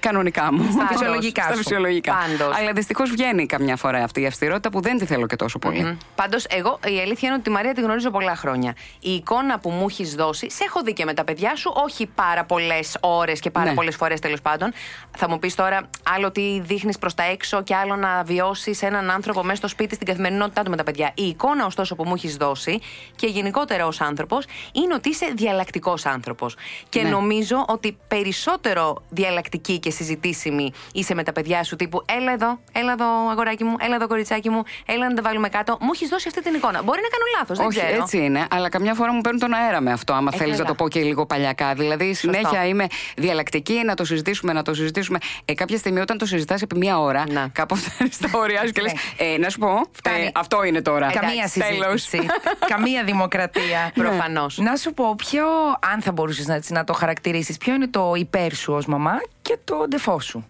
κανονικά 0.00 0.52
μου. 0.52 0.68
Στα 0.72 0.86
φυσιολογικά. 0.86 1.42
Στα 1.42 1.54
φυσιολογικά. 1.54 2.12
Πάντως. 2.12 2.56
Αλλά 2.56 2.72
δυστυχώς 2.72 3.10
βγαίνει 3.10 3.46
καμιά 3.46 3.76
φορά 3.76 4.02
αυτή 4.02 4.20
η 4.20 4.26
αυστηρότητα 4.26 4.70
που 4.70 4.80
δεν 4.80 4.98
τη 4.98 5.06
θέλω 5.06 5.26
και 5.26 5.36
τόσο 5.36 5.58
πολύ. 5.58 5.86
Mm-hmm. 5.86 6.06
Πάντως, 6.14 6.44
εγώ 6.44 6.78
η 6.84 7.00
αλήθεια 7.00 7.28
είναι 7.28 7.34
ότι 7.34 7.42
τη 7.42 7.50
Μαρία 7.50 7.74
τη 7.74 7.80
γνωρίζω 7.80 8.10
πολλά 8.10 8.36
χρόνια. 8.36 8.74
Η 9.00 9.10
εικόνα 9.10 9.58
που 9.58 9.70
μου 9.70 9.86
έχεις 9.88 10.14
δώσει, 10.14 10.50
σε 10.50 10.64
έχω 10.64 10.80
δει 10.82 10.92
και 10.92 11.04
με 11.04 11.14
τα 11.14 11.24
παιδιά 11.24 11.56
σου, 11.56 11.72
όχι 11.74 12.06
πάρα 12.06 12.44
πολλές 12.44 12.96
ώρες 13.00 13.40
και 13.40 13.50
πάρα 13.50 13.68
ναι. 13.68 13.74
πολλές 13.74 13.96
φορές 13.96 14.20
τέλος 14.20 14.40
πάντων. 14.40 14.72
Θα 15.18 15.28
μου 15.28 15.38
πεις 15.38 15.54
τώρα 15.54 15.90
άλλο 16.14 16.30
τι 16.30 16.60
δείχνεις 16.60 16.98
προς 16.98 17.14
τα 17.14 17.22
έξω 17.22 17.62
και 17.62 17.74
άλλο 17.74 17.96
να 17.96 18.22
βιώσεις 18.22 18.82
έναν 18.82 19.10
άνθρωπο 19.10 19.42
μέσα 19.42 19.56
στο 19.56 19.68
σπίτι 19.68 19.94
στην 19.94 20.06
καθημερινότητά 20.06 20.62
του 20.62 20.70
με 20.70 20.76
τα 20.76 20.82
παιδιά. 20.82 21.12
Η 21.14 21.22
εικόνα, 21.22 21.66
ωστόσο, 21.66 21.94
που 21.94 22.04
μου 22.04 22.14
έχεις 22.14 22.36
δώσει 22.36 22.80
και 23.16 23.26
γενικότερα 23.26 23.86
ως 23.86 24.00
άνθρωπος 24.00 24.46
είναι 24.72 24.94
ότι 24.94 25.08
είσαι 25.08 25.32
διαλλακτικός 25.34 26.06
άνθρωπος. 26.06 26.56
Και 26.88 27.02
ναι. 27.02 27.08
νομίζω 27.08 27.64
ότι 27.68 27.98
περισσότερο 28.08 29.02
διαλλακτική 29.08 29.78
και 29.78 29.89
συζητήσιμη 29.90 30.72
είσαι 30.92 31.14
με 31.14 31.22
τα 31.22 31.32
παιδιά 31.32 31.64
σου, 31.64 31.76
τύπου 31.76 32.04
Έλα 32.18 32.32
εδώ, 32.32 32.58
έλα 32.72 32.92
εδώ, 32.92 33.06
αγοράκι 33.30 33.64
μου, 33.64 33.74
έλα 33.80 33.94
εδώ, 33.94 34.06
κοριτσάκι 34.06 34.50
μου, 34.50 34.62
έλα 34.86 35.08
να 35.08 35.14
τα 35.14 35.22
βάλουμε 35.22 35.48
κάτω. 35.48 35.76
Μου 35.80 35.90
έχεις 35.94 36.08
δώσει 36.08 36.28
αυτή 36.28 36.42
την 36.42 36.54
εικόνα. 36.54 36.82
Μπορεί 36.82 37.00
να 37.02 37.08
κάνω 37.08 37.24
λάθος, 37.38 37.58
δεν 37.58 37.66
Όχι, 37.66 37.78
ξέρω. 37.78 38.02
έτσι 38.02 38.16
είναι, 38.18 38.46
αλλά 38.50 38.68
καμιά 38.68 38.94
φορά 38.94 39.12
μου 39.12 39.20
παίρνουν 39.20 39.40
τον 39.40 39.54
αέρα 39.54 39.80
με 39.80 39.92
αυτό, 39.92 40.12
άμα 40.12 40.32
θέλεις 40.32 40.58
να 40.58 40.64
το 40.64 40.74
πω 40.74 40.88
και 40.88 41.00
λίγο 41.00 41.26
παλιακά. 41.26 41.74
Δηλαδή, 41.74 42.14
συνέχεια 42.14 42.66
είμαι 42.66 42.86
διαλλακτική, 43.16 43.82
να 43.84 43.94
το 43.94 44.04
συζητήσουμε, 44.04 44.52
να 44.52 44.62
το 44.62 44.74
συζητήσουμε. 44.74 45.18
Ε, 45.44 45.54
κάποια 45.54 45.78
στιγμή 45.78 46.00
όταν 46.00 46.18
το 46.18 46.26
συζητάς 46.26 46.62
επί 46.62 46.76
μία 46.76 47.00
ώρα, 47.00 47.24
κάπου 47.52 47.76
φτάνει 47.76 48.10
στα 48.12 48.28
ωριά 48.32 48.66
σου 48.66 48.72
και 48.72 48.80
λες: 48.80 48.92
ε, 49.16 49.38
Να 49.38 49.48
σου 49.48 49.58
πω, 49.58 49.68
ε, 50.04 50.28
αυτό 50.34 50.64
είναι 50.64 50.82
τώρα. 50.82 51.10
Καμία 51.12 51.48
συζήτηση. 51.48 52.26
Καμία 52.74 53.04
δημοκρατία. 53.04 53.90
Ναι. 53.94 54.04
Προφανώς. 54.04 54.58
Να 54.58 54.76
σου 54.76 54.94
πω, 54.94 55.14
ποιο, 55.16 55.44
αν 55.92 56.02
θα 56.02 56.12
μπορούσες 56.12 56.46
να, 56.46 56.60
να 56.68 56.84
το 56.84 56.92
χαρακτηρίσεις, 56.92 57.56
ποιο 57.56 57.74
είναι 57.74 57.88
το 57.88 58.12
υπέρ 58.16 58.54
σου 58.54 58.72
ως 58.72 58.86
μαμά 58.86 59.20
και 59.42 59.58
το 59.64 59.86
ντεφό 59.88 60.20
σου. 60.20 60.44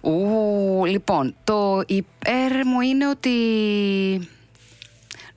Ου, 0.00 0.84
λοιπόν, 0.84 1.34
το 1.44 1.82
υπέρ 1.86 2.66
μου 2.66 2.80
είναι 2.80 3.08
ότι 3.08 3.30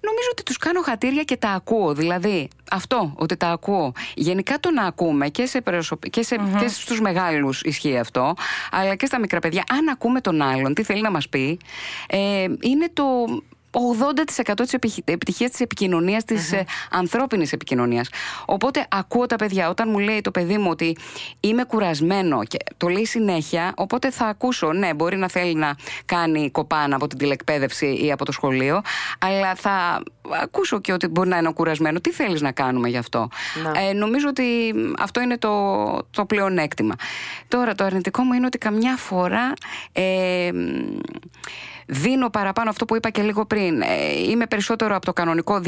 νομίζω 0.06 0.30
ότι 0.32 0.44
τους 0.44 0.58
κάνω 0.58 0.82
χατήρια 0.82 1.24
και 1.24 1.38
τα 1.38 1.50
ακούω. 1.50 1.94
Δηλαδή, 1.94 2.48
αυτό, 2.72 3.14
ότι 3.16 3.38
τα 3.38 3.48
ακούω. 3.48 3.92
Γενικά 4.16 4.60
το 4.60 4.72
να 4.72 4.84
ακούμε 4.84 5.30
και, 5.30 5.46
σε 5.46 5.64
και, 6.10 6.24
σε... 6.24 6.36
και 6.60 6.68
στους 6.68 7.02
μεγάλους 7.02 7.62
ισχύει 7.62 7.98
αυτό, 7.98 8.34
αλλά 8.72 8.96
και 8.96 9.06
στα 9.06 9.20
μικρά 9.20 9.40
παιδιά. 9.40 9.64
Αν 9.72 9.88
ακούμε 9.88 10.22
τον 10.22 10.42
άλλον, 10.42 10.74
τι 10.74 10.84
θέλει 10.84 11.02
να 11.02 11.12
μας 11.12 11.30
πει, 11.30 11.60
ε, 12.08 12.46
είναι 12.62 12.90
το 12.94 13.04
80% 13.76 14.54
της 14.56 14.74
επιτυχίας 15.06 15.52
της 15.52 15.60
επικοινωνίας, 15.60 16.24
της 16.24 16.52
mm-hmm. 16.54 16.64
ανθρώπινης 16.92 17.52
επικοινωνίας. 17.52 18.10
Οπότε 18.46 18.86
ακούω 18.90 19.26
τα 19.26 19.36
παιδιά. 19.36 19.70
Όταν 19.70 19.90
μου 19.90 20.00
λέει 20.00 20.22
το 20.22 20.32
παιδί 20.32 20.58
μου 20.58 20.70
ότι 20.70 20.98
είμαι 21.40 21.64
κουρασμένο 21.64 22.44
και 22.44 22.58
το 22.78 22.88
λέει 22.88 23.06
συνέχεια, 23.06 23.74
οπότε 23.76 24.12
θα 24.12 24.26
ακούσω. 24.26 24.74
Ναι, 24.74 24.94
μπορεί 24.94 25.18
να 25.18 25.30
θέλει 25.30 25.56
να 25.56 25.76
κάνει 26.06 26.52
κοπάνα 26.52 26.96
από 26.96 27.08
την 27.08 27.18
τηλεκπαίδευση 27.18 27.86
ή 28.06 28.12
από 28.12 28.26
το 28.26 28.32
σχολείο, 28.32 28.82
αλλά 29.20 29.56
θα 29.56 30.04
ακούσω 30.42 30.80
και 30.80 30.94
ότι 30.94 31.08
μπορεί 31.08 31.30
να 31.30 31.38
είναι 31.38 31.54
κουρασμένο. 31.54 32.00
Τι 32.00 32.12
θέλεις 32.12 32.42
να 32.42 32.52
κάνουμε 32.52 32.90
γι' 32.90 32.98
αυτό; 32.98 33.30
Ε, 33.90 33.94
νομίζω 33.94 34.28
ότι 34.30 34.74
αυτό 35.00 35.22
είναι 35.22 35.38
το, 35.38 35.52
το 36.12 36.26
πλεονέκτημα. 36.26 36.96
Τώρα, 37.48 37.76
το 37.76 37.84
αρνητικό 37.84 38.24
μου 38.24 38.34
είναι 38.34 38.46
ότι 38.46 38.58
καμιά 38.58 38.96
φορά. 38.96 39.54
Ε, 39.92 40.52
δίνω 41.86 42.30
παραπάνω 42.30 42.70
αυτό 42.70 42.86
που 42.86 42.96
είπα 42.96 43.10
και 43.10 43.22
λίγο 43.22 43.46
πριν. 43.46 43.82
Ε, 43.82 44.12
είμαι 44.30 44.46
περισσότερο 44.46 44.96
από 44.96 45.06
το 45.06 45.14
κανονικό 45.14 45.62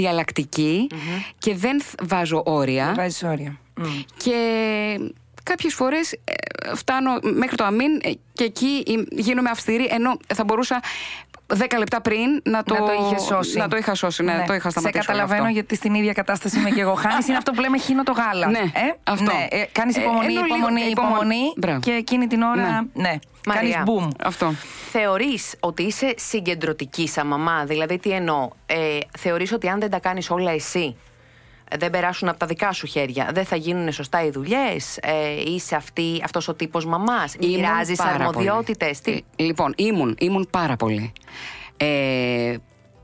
και 1.38 1.56
δεν 1.56 1.82
βάζω 2.04 2.44
όρια. 2.46 2.86
Δεν 2.86 2.96
βάζεις 2.96 3.24
όρια. 3.24 3.60
Και 4.18 4.36
κάποιες 5.44 5.74
φορές 5.74 6.12
ε, 6.12 6.20
φτάνω 6.76 7.20
μέχρι 7.22 7.56
το 7.56 7.64
αμήν 7.64 8.00
ε, 8.02 8.12
και 8.34 8.44
εκεί 8.44 8.84
γίνομαι 9.10 9.50
αυστηρή 9.50 9.88
ενώ 9.90 10.18
θα 10.36 10.44
μπορούσα 10.44 10.82
δέκα 11.48 11.78
λεπτά 11.78 12.02
πριν 12.02 12.42
να 12.44 12.64
το, 12.64 12.74
να 12.74 12.80
το 12.80 12.92
είχε 12.92 13.20
σώσει. 13.20 13.58
Να 13.58 13.68
το 13.68 13.78
είχα 13.78 13.96
σώσει, 13.96 14.24
ναι, 14.24 14.34
ναι. 14.34 14.44
το 14.46 14.54
είχα 14.54 14.70
σταματήσει. 14.70 15.04
Σε 15.04 15.12
καταλαβαίνω 15.12 15.50
γιατί 15.50 15.76
στην 15.76 15.94
ίδια 15.94 16.14
κατάσταση 16.14 16.60
είμαι 16.60 16.70
και 16.70 16.82
εγώ. 16.82 16.94
Χάνει 17.04 17.26
είναι 17.28 17.38
αυτό 17.38 17.52
που 17.52 17.62
λέμε 17.62 17.78
χύνω 17.78 18.04
το 18.04 18.12
γάλα. 18.12 18.48
Ναι, 18.50 18.60
ε; 18.60 18.96
αυτό. 19.04 19.24
Ναι. 19.24 19.48
Ε, 19.50 19.66
Κάνεις 19.72 19.96
υπομονή, 19.98 20.34
ε, 20.34 20.40
υπομονή, 20.46 20.82
υπομονή, 20.82 21.36
υπομονή 21.56 21.80
και 21.80 21.92
εκείνη 21.92 22.28
την 22.28 22.42
ώρα. 22.42 22.62
Ναι. 22.62 22.80
ναι. 22.94 23.20
Κάνεις 23.54 23.76
boom. 23.86 24.08
Αυτό. 24.24 24.54
Θεωρείς 24.92 25.56
ότι 25.60 25.84
είσαι 25.84 26.14
συγκεντρωτική 26.18 27.08
σαν 27.08 27.28
μαμά. 27.28 27.64
Δηλαδή, 27.66 27.98
τι 27.98 28.10
εννοώ. 28.10 28.50
Ε, 28.66 28.98
Θεωρείς 29.18 29.52
ότι 29.52 29.70
αν 29.70 29.80
δεν 29.80 29.90
τα 29.90 30.00
κάνεις 30.00 30.30
όλα 30.30 30.52
εσύ, 30.52 30.96
δεν 31.78 31.90
περάσουν 31.90 32.28
από 32.28 32.40
τα 32.40 32.46
δικά 32.46 32.72
σου 32.72 32.88
χέρια, 32.88 33.30
δεν 33.34 33.46
θα 33.46 33.56
γίνουν 33.56 33.92
σωστά 33.92 34.24
οι 34.24 34.30
δουλειές. 34.30 34.98
Ε, 34.98 35.42
είσαι 35.46 35.76
αυτή, 35.76 36.22
αυτός 36.24 36.48
ο 36.48 36.54
τύπος 36.54 36.86
μαμάς, 36.86 37.36
μοιράζεις 37.40 38.00
αρμοδιότητες. 38.00 39.02
Τι... 39.02 39.20
Λοιπόν, 39.36 39.74
ήμουν, 39.78 40.16
ήμουν 40.20 40.48
πάρα 40.52 40.76
πολύ. 40.76 41.14
Ε, 41.78 42.56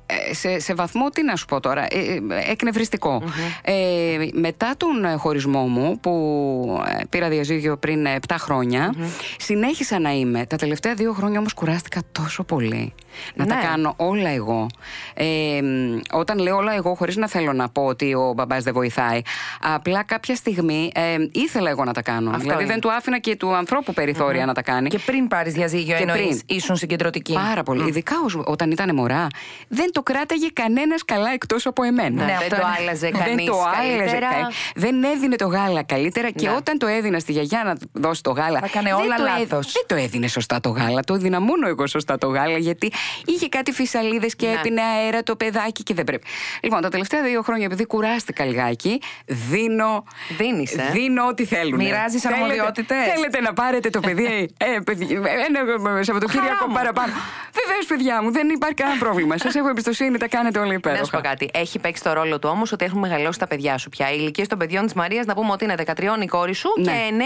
ε, 0.05 0.33
σε, 0.33 0.59
σε 0.59 0.73
βαθμό, 0.73 1.09
τι 1.09 1.23
να 1.23 1.35
σου 1.35 1.45
πω 1.45 1.59
τώρα, 1.59 1.81
ε, 1.81 1.99
ε, 1.99 2.51
εκνευριστικο 2.51 3.23
Ε, 3.61 4.17
μετά 4.33 4.73
τον 4.77 5.17
χωρισμό 5.17 5.67
μου, 5.67 5.99
που 5.99 6.83
ε, 6.99 7.03
πήρα 7.09 7.29
διαζύγιο 7.29 7.77
πριν 7.77 8.05
7 8.27 8.35
χρονια 8.39 8.93
συνέχισα 9.37 9.99
να 9.99 10.11
είμαι. 10.11 10.45
Τα 10.45 10.55
τελευταία 10.55 10.93
δύο 10.93 11.13
χρόνια 11.13 11.39
όμως 11.39 11.53
κουράστηκα 11.53 12.01
τόσο 12.11 12.43
πολύ. 12.43 12.93
Να 13.35 13.45
τα 13.45 13.55
Ναι. 13.55 13.61
κάνω 13.61 13.93
όλα 13.97 14.29
εγώ. 14.29 14.67
Ε, 15.13 15.25
μ, 15.61 15.99
όταν 16.11 16.37
λέω 16.39 16.55
όλα 16.57 16.73
εγώ, 16.75 16.93
χωρίς 16.95 17.15
να 17.15 17.27
θέλω 17.27 17.53
να 17.53 17.69
πω 17.69 17.85
ότι 17.85 18.13
ο 18.13 18.33
μπαμπάς 18.35 18.63
δεν 18.63 18.73
βοηθάει, 18.73 19.21
απλά 19.61 20.03
κάποια 20.03 20.35
στιγμή 20.35 20.91
ε, 20.93 21.15
ήθελα 21.31 21.69
εγώ 21.69 21.83
να 21.83 21.93
τα 21.93 22.01
κάνω. 22.01 22.29
Αυτό 22.29 22.41
δηλαδή 22.41 22.63
είναι. 22.63 22.71
δεν 22.71 22.81
του 22.81 22.91
άφηνα 22.91 23.19
και 23.19 23.35
του 23.35 23.55
ανθρώπου 23.55 23.93
περιθώρια 23.93 24.45
να 24.45 24.53
τα 24.53 24.61
κάνει. 24.61 24.89
Και 24.89 24.99
πριν 24.99 25.27
πάρεις 25.27 25.53
διαζύγιο, 25.53 25.95
Και 25.95 26.01
εννοεί 26.01 26.25
πριν. 26.25 26.39
ήσουν 26.45 26.75
συγκεντρωτική. 26.75 27.33
Πάρα 27.33 27.63
πολύ. 27.63 27.87
Ειδικά 27.87 28.15
ως- 28.25 28.39
όταν 28.45 28.71
ήταν 28.71 28.95
μωρά, 28.95 29.27
δεν 29.67 29.91
το 29.91 30.01
κράταγε 30.03 30.47
κανένας 30.53 31.05
καλά 31.05 31.29
εκτός 31.33 31.65
από 31.65 31.83
εμένα. 31.83 32.09
Ναι, 32.09 32.25
δεν 32.25 32.35
αυτό 32.35 32.49
το 32.49 32.55
είναι. 32.55 32.65
άλλαζε 32.79 33.09
Δεν 33.09 33.19
κανείς 33.25 33.45
το 33.45 33.53
άλλαζε 33.53 33.97
καλύτερα. 33.97 34.27
κα- 34.29 34.51
Δεν 34.75 35.03
έδινε 35.03 35.35
το 35.35 35.47
γάλα 35.47 35.83
καλύτερα 35.83 36.29
και 36.29 36.47
Ναι. 36.49 36.55
όταν 36.55 36.77
το 36.77 36.87
έδινα 36.87 37.19
στη 37.19 37.31
γιαγιά 37.31 37.61
να 37.65 37.75
δώσει 38.01 38.23
το 38.23 38.31
γάλα. 38.31 38.59
Τα 38.59 38.65
έκανε 38.65 38.89
δεν 38.89 38.99
όλα 38.99 39.15
το 39.15 39.23
έ- 39.23 39.27
λάθος. 39.39 39.71
Δεν 39.71 39.83
το 39.87 39.95
έδινε 39.95 40.27
σωστά 40.27 40.59
το 40.59 40.69
γάλα. 40.69 41.01
Το 41.01 41.13
έδινα 41.13 41.41
μόνο 41.41 41.67
εγώ 41.67 41.87
σωστά 41.87 42.17
το 42.17 42.27
γάλα 42.27 42.57
γιατί 42.57 42.91
είχε 43.25 43.47
κάτι 43.49 43.71
φυσαλίδες 43.71 44.35
και 44.35 44.47
Ναι. 44.47 44.53
έπινε 44.53 44.81
αέρα 44.81 45.23
το 45.23 45.35
παιδάκι 45.35 45.83
και 45.83 45.93
δεν 45.93 46.03
πρέπει. 46.03 46.27
Λοιπόν, 46.61 46.81
τα 46.81 46.89
τελευταία 46.89 47.21
δύο 47.23 47.41
χρόνια 47.41 47.65
επειδή 47.65 47.85
κουράστηκα 47.85 48.45
λιγάκι, 48.45 49.01
δίνω. 49.25 50.03
Δίνεις, 50.37 50.73
ε; 50.77 50.89
Δίνω 50.91 51.27
ό,τι 51.27 51.45
θέλουν. 51.45 51.75
Μοιράζεις 51.75 52.21
Θέλετε- 52.21 52.41
αρμοδιότητες; 52.43 52.97
Θέλετε 53.13 53.41
να 53.41 53.53
πάρετε 53.53 53.89
το 53.89 53.99
παιδί; 53.99 54.25
ε, 54.75 54.79
παιδί 54.85 55.07
ένα 55.47 56.03
Σαββατοκύριακο 56.03 56.47
Χαρά 56.55 56.67
μου. 56.67 56.73
παραπάνω. 56.73 57.13
Βεβαίως, 57.53 57.85
παιδιά 57.87 58.21
μου, 58.23 58.31
δεν 58.31 58.49
υπάρχει 58.49 58.75
κανένα 58.75 58.99
πρόβλημα. 58.99 59.37
Σας 59.37 59.55
έχω 59.55 59.69
εμπιστοσύνη, 59.69 60.17
τα 60.17 60.27
κάνετε 60.27 60.59
όλα 60.59 60.67
Να 60.67 60.73
υπέροχα. 60.73 61.03
σου 61.03 61.11
πω 61.11 61.19
κάτι. 61.21 61.49
Έχει 61.53 61.79
παίξει 61.79 62.03
το 62.03 62.13
ρόλο 62.13 62.39
του 62.39 62.49
όμως 62.51 62.71
ότι 62.71 62.85
έχουν 62.85 62.99
μεγαλώσει 62.99 63.39
τα 63.39 63.47
παιδιά 63.47 63.77
σου 63.77 63.89
πια. 63.89 64.11
Οι 64.11 64.15
ηλικίες 64.19 64.47
των 64.47 64.57
παιδιών 64.57 64.83
της 64.85 64.93
Μαρίας, 64.93 65.25
να 65.25 65.33
πούμε 65.35 65.51
ότι 65.51 65.63
είναι 65.63 65.75
13 65.75 66.21
η 66.21 66.25
κόρη 66.25 66.53
σου 66.53 66.69
Ναι. 66.77 66.91
και 66.91 66.97
9 67.09 67.23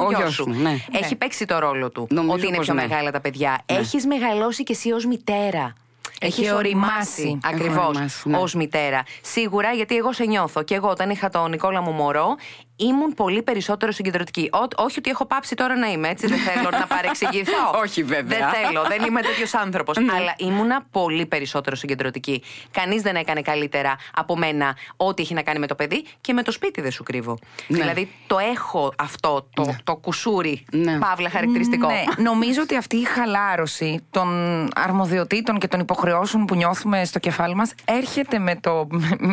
ο, 0.00 0.04
Ο 0.04 0.08
γιος 0.08 0.20
γιος 0.20 0.34
σου. 0.34 0.48
μου, 0.48 0.60
ναι. 0.62 0.76
Έχει 0.92 1.16
παίξει 1.16 1.44
το 1.44 1.58
ρόλο 1.58 1.90
του. 1.90 2.06
Νομίζω 2.10 2.32
ότι 2.34 2.46
είναι 2.46 2.56
πως 2.56 2.64
πιο 2.64 2.74
ναι. 2.74 2.86
μεγάλα 2.86 3.10
τα 3.10 3.20
παιδιά. 3.20 3.58
Έχεις 3.66 4.06
μεγαλώσει 4.06 4.62
κι 4.62 4.72
εσύ 4.72 4.92
ως 4.92 4.97
μητέρα. 5.06 5.74
Έχει 6.20 6.40
Έχεις 6.40 6.52
οριμάσει. 6.52 7.38
Ακριβώς. 7.42 7.76
Έχω 7.76 7.86
οριμάσει, 7.86 8.28
ναι. 8.28 8.36
Ω 8.36 8.48
μητέρα. 8.54 9.02
Σίγουρα 9.22 9.72
γιατί 9.72 9.96
εγώ 9.96 10.12
σε 10.12 10.24
νιώθω. 10.24 10.62
Και 10.62 10.74
εγώ 10.74 10.88
όταν 10.88 11.10
είχα 11.10 11.28
τον 11.28 11.50
Νικόλα 11.50 11.80
μου 11.80 11.90
μωρό, 11.92 12.36
ήμουν 12.78 13.14
πολύ 13.14 13.42
περισσότερο 13.42 13.92
συγκεντρωτική. 13.92 14.50
Ό, 14.52 14.82
όχι 14.84 14.98
ότι 14.98 15.10
έχω 15.10 15.26
πάψει 15.26 15.54
τώρα 15.54 15.76
να 15.76 15.86
είμαι 15.86 16.08
έτσι. 16.08 16.26
Δεν 16.26 16.38
θέλω 16.38 16.70
να 16.70 16.86
παρεξηγηθώ. 16.86 17.70
Όχι, 17.84 18.02
βέβαια. 18.02 18.38
Δεν 18.38 18.48
θέλω. 18.48 18.82
Δεν 18.88 19.04
είμαι 19.06 19.20
τέτοιος 19.22 19.54
άνθρωπος. 19.54 19.96
Αλλά 19.96 20.34
ήμουνα 20.36 20.86
πολύ 20.90 21.26
περισσότερο 21.26 21.76
συγκεντρωτική. 21.76 22.42
Κανείς 22.70 23.02
δεν 23.02 23.16
έκανε 23.16 23.42
καλύτερα 23.42 23.96
από 24.14 24.36
μένα 24.36 24.76
ό,τι 24.96 25.22
έχει 25.22 25.34
να 25.34 25.42
κάνει 25.42 25.58
με 25.58 25.66
το 25.66 25.74
παιδί 25.74 26.04
και 26.20 26.32
με 26.32 26.42
το 26.42 26.52
σπίτι 26.52 26.80
δεν 26.80 26.90
σου 26.90 27.02
κρύβω. 27.02 27.38
Ναι. 27.66 27.78
Δηλαδή 27.78 28.10
το 28.26 28.38
έχω 28.38 28.92
αυτό 28.98 29.48
το, 29.54 29.76
το 29.84 29.96
κουσούρι, 29.96 30.64
Ναι. 30.72 30.98
παύλα 30.98 31.30
χαρακτηριστικό. 31.30 31.86
Ναι, 31.86 32.02
νομίζω 32.16 32.62
ότι 32.62 32.76
αυτή 32.76 32.96
η 32.96 33.04
χαλάρωση 33.04 34.04
των 34.10 34.28
αρμοδιοτήτων 34.74 35.58
και 35.58 35.68
των 35.68 35.80
υποχρεώσεων 35.80 36.44
που 36.44 36.54
νιώθουμε 36.54 37.04
στο 37.04 37.18
κεφάλι 37.18 37.54
μας 37.54 37.74
έρχεται 37.84 38.38
με 38.38 38.56
το, 38.56 38.86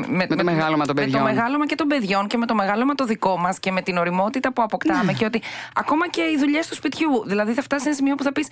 με, 0.07 0.27
το 0.27 0.43
μεγάλωμα 0.43 0.85
των 0.85 0.95
με 0.95 1.01
παιδιών. 1.01 1.21
το 1.21 1.27
μεγάλωμα 1.33 1.65
και 1.65 1.75
των 1.75 1.87
παιδιών 1.87 2.27
και 2.27 2.37
με 2.37 2.45
το 2.45 2.55
μεγάλωμα 2.55 2.93
το 2.93 3.05
δικό 3.05 3.34
μας 3.37 3.59
και 3.59 3.71
με 3.71 3.81
την 3.81 3.97
οριμότητα 3.97 4.53
που 4.53 4.61
αποκτάμε 4.61 5.03
Ναι. 5.03 5.13
και 5.13 5.25
ότι 5.25 5.41
ακόμα 5.75 6.07
και 6.09 6.21
οι 6.21 6.37
δουλειές 6.39 6.67
του 6.67 6.75
σπιτιού. 6.75 7.23
Δηλαδή 7.27 7.53
θα 7.53 7.61
φτάσεις 7.61 7.83
σε 7.83 7.87
ένα 7.89 7.97
σημείο 7.97 8.15
που 8.15 8.23
θα 8.23 8.31
πεις 8.31 8.47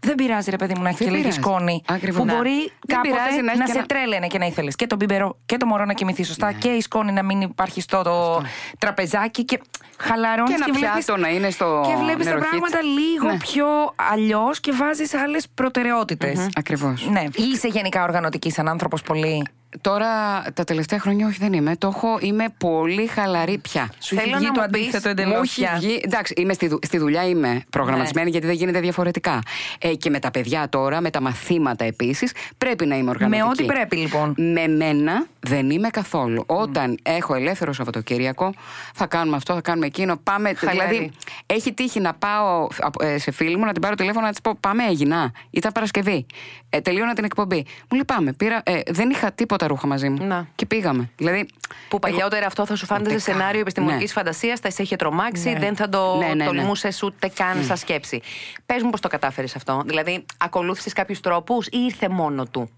Δεν 0.00 0.14
πειράζει, 0.14 0.50
ρε 0.50 0.56
παιδί 0.56 0.72
μου, 0.76 0.82
να 0.82 0.88
έχει 0.88 0.98
Δεν 0.98 1.06
και 1.06 1.12
λίγη 1.12 1.28
πειράζει. 1.28 1.40
σκόνη. 1.40 1.82
Ακριβώς. 1.86 2.18
Που 2.20 2.24
Ναι. 2.26 2.34
μπορεί 2.34 2.58
Δεν 2.86 2.96
κάποτε 2.96 3.08
πειράζει 3.08 3.36
να 3.36 3.42
να, 3.42 3.52
έχει 3.52 3.60
και 3.62 3.66
σε 3.72 3.78
ένα- 3.78 3.86
τρέλαινε 3.86 4.26
και 4.26 4.38
να 4.38 4.46
ήθελες 4.46 4.76
και 4.76 4.86
τον 4.86 4.98
μπιμπερό 4.98 5.36
και 5.46 5.56
το 5.56 5.66
μωρό 5.66 5.84
να 5.84 5.92
κοιμηθεί 5.92 6.22
σωστά 6.24 6.52
και 6.52 6.68
η 6.68 6.80
σκόνη 6.80 7.12
να 7.12 7.22
μην 7.22 7.40
υπάρχει 7.40 7.80
στο 7.80 8.02
το 8.02 8.42
τραπεζάκι 8.78 9.44
και 9.44 9.60
χαλαρώνεις 9.98 10.54
Και 10.54 10.62
ένα 10.66 10.78
πιάτο 10.78 11.16
να 11.16 11.28
είναι 11.28 11.50
στο 11.50 11.84
και 11.88 11.94
βλέπεις 12.04 12.24
τα 12.26 12.30
νεροχύτη. 12.32 12.58
πράγματα 12.58 12.82
λίγο 12.82 13.26
Ναι. 13.32 13.36
πιο 13.36 13.66
αλλιώς 14.12 14.60
και 14.60 14.72
βάζεις 14.72 15.14
άλλες 15.14 15.46
προτεραιότητες. 15.54 16.48
Ακριβώς. 16.56 17.08
Ναι. 17.10 17.24
Είσαι 17.34 17.68
γενικά 17.68 18.02
οργανωτική 18.02 18.50
σαν 18.50 18.68
άνθρωπος 18.68 19.02
πολύ. 19.02 19.46
Τώρα 19.80 20.42
τα 20.54 20.64
τελευταία 20.64 20.98
χρόνια 20.98 21.26
όχι 21.26 21.36
δεν 21.40 21.52
είμαι. 21.52 21.76
Το 21.76 21.86
έχω, 21.94 22.18
είμαι 22.20 22.44
πολύ 22.58 23.06
χαλαρή 23.06 23.58
πια. 23.58 23.88
Σου 24.00 24.14
Θέλω 24.16 24.20
έχει 24.28 24.36
βγει 24.36 24.46
να 24.46 24.52
το 24.52 24.60
μου 24.60 24.66
πεις- 24.70 24.80
αντίθετο 24.94 25.08
Μου 25.08 25.14
εντελώ 25.18 25.42
έχει 25.42 25.60
πια. 25.60 25.74
βγει. 25.80 26.00
Εντάξει, 26.04 26.34
είμαι 26.36 26.52
στη, 26.52 26.66
δου- 26.68 26.84
στη 26.84 26.98
δουλειά 26.98 27.28
είμαι 27.28 27.62
προγραμματισμένη 27.70 28.30
γιατί 28.30 28.46
δεν 28.46 28.54
γίνεται 28.54 28.80
διαφορετικά. 28.80 29.38
Ε, 29.78 29.94
και 29.94 30.10
με 30.10 30.18
τα 30.18 30.30
παιδιά 30.30 30.68
τώρα, 30.68 31.00
με 31.00 31.10
τα 31.10 31.20
μαθήματα 31.20 31.84
επίσης, 31.84 32.32
πρέπει 32.58 32.86
να 32.86 32.96
είμαι 32.96 33.10
οργανωτική. 33.10 33.42
Με 33.42 33.48
ό,τι 33.50 33.64
πρέπει, 33.64 33.96
λοιπόν. 33.96 34.34
Με 34.36 34.68
μένα 34.68 35.26
δεν 35.40 35.70
είμαι 35.70 35.88
καθόλου. 35.88 36.42
Όταν 36.46 36.98
έχω 37.02 37.34
ελεύθερο 37.34 37.72
Σαββατοκύριακο, 37.72 38.54
θα 38.94 39.06
κάνουμε 39.06 39.36
αυτό, 39.36 39.54
θα 39.54 39.60
κάνουμε 39.60 39.86
εκείνο. 39.86 40.16
Πάμε. 40.22 40.54
Χαλαρή. 40.54 40.88
Δηλαδή, 40.88 41.10
έχει 41.46 41.72
τύχει 41.72 42.00
να 42.00 42.14
πάω 42.14 42.66
ε, 43.00 43.18
σε 43.18 43.30
φίλη 43.30 43.56
μου 43.56 43.64
να 43.64 43.72
την 43.72 43.82
πάρω 43.82 43.94
τηλέφωνο 43.94 44.24
να 44.24 44.30
της 44.30 44.40
πω: 44.40 44.56
Πάμε, 44.60 44.84
έγινα. 44.84 45.32
Ήταν 45.50 45.72
Παρασκευή. 45.72 46.26
Ε, 46.70 46.80
τελείωνα 46.80 47.12
την 47.14 47.24
εκπομπή. 47.24 47.56
Μου 47.56 47.92
λέει: 47.92 48.04
Πάμε. 48.06 48.32
Πήρα, 48.32 48.60
ε, 48.64 48.80
δεν 48.90 49.10
είχα 49.10 49.32
τίποτα 49.32 49.57
ρούχα 49.66 49.86
μαζί 49.86 50.08
μου. 50.08 50.26
Να. 50.26 50.46
Και 50.54 50.66
πήγαμε. 50.66 51.10
Δηλαδή, 51.16 51.48
Που 51.88 51.98
παλιότερα 51.98 52.46
αυτό 52.46 52.66
θα 52.66 52.76
σου 52.76 52.86
φάνηκε 52.86 53.10
Ούτε 53.10 53.18
σε 53.20 53.30
καν. 53.30 53.38
σενάριο 53.38 53.60
επιστημονικής 53.60 54.06
Ναι. 54.14 54.22
φαντασίας, 54.22 54.60
θα 54.60 54.70
σε 54.70 54.82
είχε 54.82 54.96
τρομάξει, 54.96 55.48
Ναι. 55.50 55.58
δεν 55.58 55.76
θα 55.76 55.88
το 55.88 56.16
Ναι, 56.18 56.26
ναι, 56.26 56.34
ναι. 56.34 56.44
τολμούσες 56.44 57.02
ούτε 57.02 57.30
καν 57.34 57.64
σαν 57.64 57.76
σκέψη. 57.76 58.20
Πες 58.66 58.82
μου 58.82 58.90
πώς 58.90 59.00
το 59.00 59.08
κατάφερες 59.08 59.56
αυτό. 59.56 59.82
Δηλαδή, 59.86 60.24
ακολούθησες 60.38 60.92
κάποιους 60.92 61.20
τρόπους 61.20 61.66
ή 61.66 61.78
ήρθε 61.84 62.08
μόνο 62.08 62.46
του; 62.46 62.70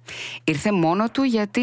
Ήρθε 0.45 0.73
μόνο 0.73 1.09
του 1.11 1.23
γιατί 1.23 1.63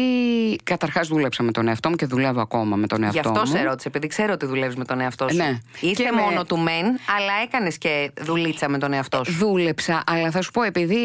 καταρχάς 0.64 1.08
δούλεψα 1.08 1.42
με 1.42 1.50
τον 1.52 1.68
εαυτό 1.68 1.88
μου 1.88 1.96
και 1.96 2.06
δουλεύω 2.06 2.40
ακόμα 2.40 2.76
με 2.76 2.86
τον 2.86 2.98
Γι' 2.98 3.04
εαυτό 3.04 3.28
αυτό 3.28 3.40
μου. 3.40 3.46
σε 3.56 3.62
ρώτησε, 3.62 3.88
επειδή 3.88 4.06
ξέρω 4.06 4.32
ότι 4.32 4.46
δουλεύεις 4.46 4.76
με 4.76 4.84
τον 4.84 5.00
εαυτό 5.00 5.28
σου. 5.28 5.36
Ναι. 5.36 5.58
Ήρθε 5.80 6.02
Και 6.02 6.10
με- 6.14 6.20
μόνο 6.20 6.44
του 6.44 6.58
μεν, 6.58 6.84
αλλά 6.86 7.32
έκανες 7.44 7.78
και 7.78 8.10
δουλίτσα 8.20 8.68
με 8.68 8.78
τον 8.78 8.92
εαυτό 8.92 9.24
σου. 9.24 9.32
Δούλεψα, 9.32 10.02
αλλά 10.06 10.30
θα 10.30 10.42
σου 10.42 10.50
πω, 10.50 10.62
επειδή 10.62 10.96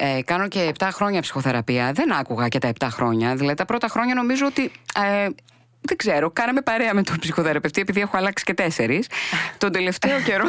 ε, 0.00 0.22
κάνω 0.22 0.48
και 0.48 0.72
7 0.78 0.88
χρόνια 0.92 1.20
ψυχοθεραπεία, 1.20 1.92
δεν 1.94 2.12
άκουγα 2.12 2.48
και 2.48 2.58
τα 2.58 2.68
7 2.68 2.86
χρόνια. 2.90 3.36
Δηλαδή, 3.44 3.58
τα 3.58 3.64
πρώτα 3.64 3.88
χρόνια 3.88 4.14
νομίζω 4.14 4.46
ότι. 4.46 4.70
Ε, 4.94 5.28
δεν 5.86 5.96
ξέρω, 5.96 6.30
κάναμε 6.30 6.60
παρέα 6.60 6.94
με 6.94 7.02
τον 7.02 7.18
ψυχοθεραπευτή, 7.18 7.80
επειδή 7.80 8.00
έχω 8.00 8.16
αλλάξει 8.16 8.44
και 8.44 8.54
τέσσερις. 8.54 9.06
τον 9.58 9.72
τελευταίο 9.72 10.20
καιρό. 10.28 10.44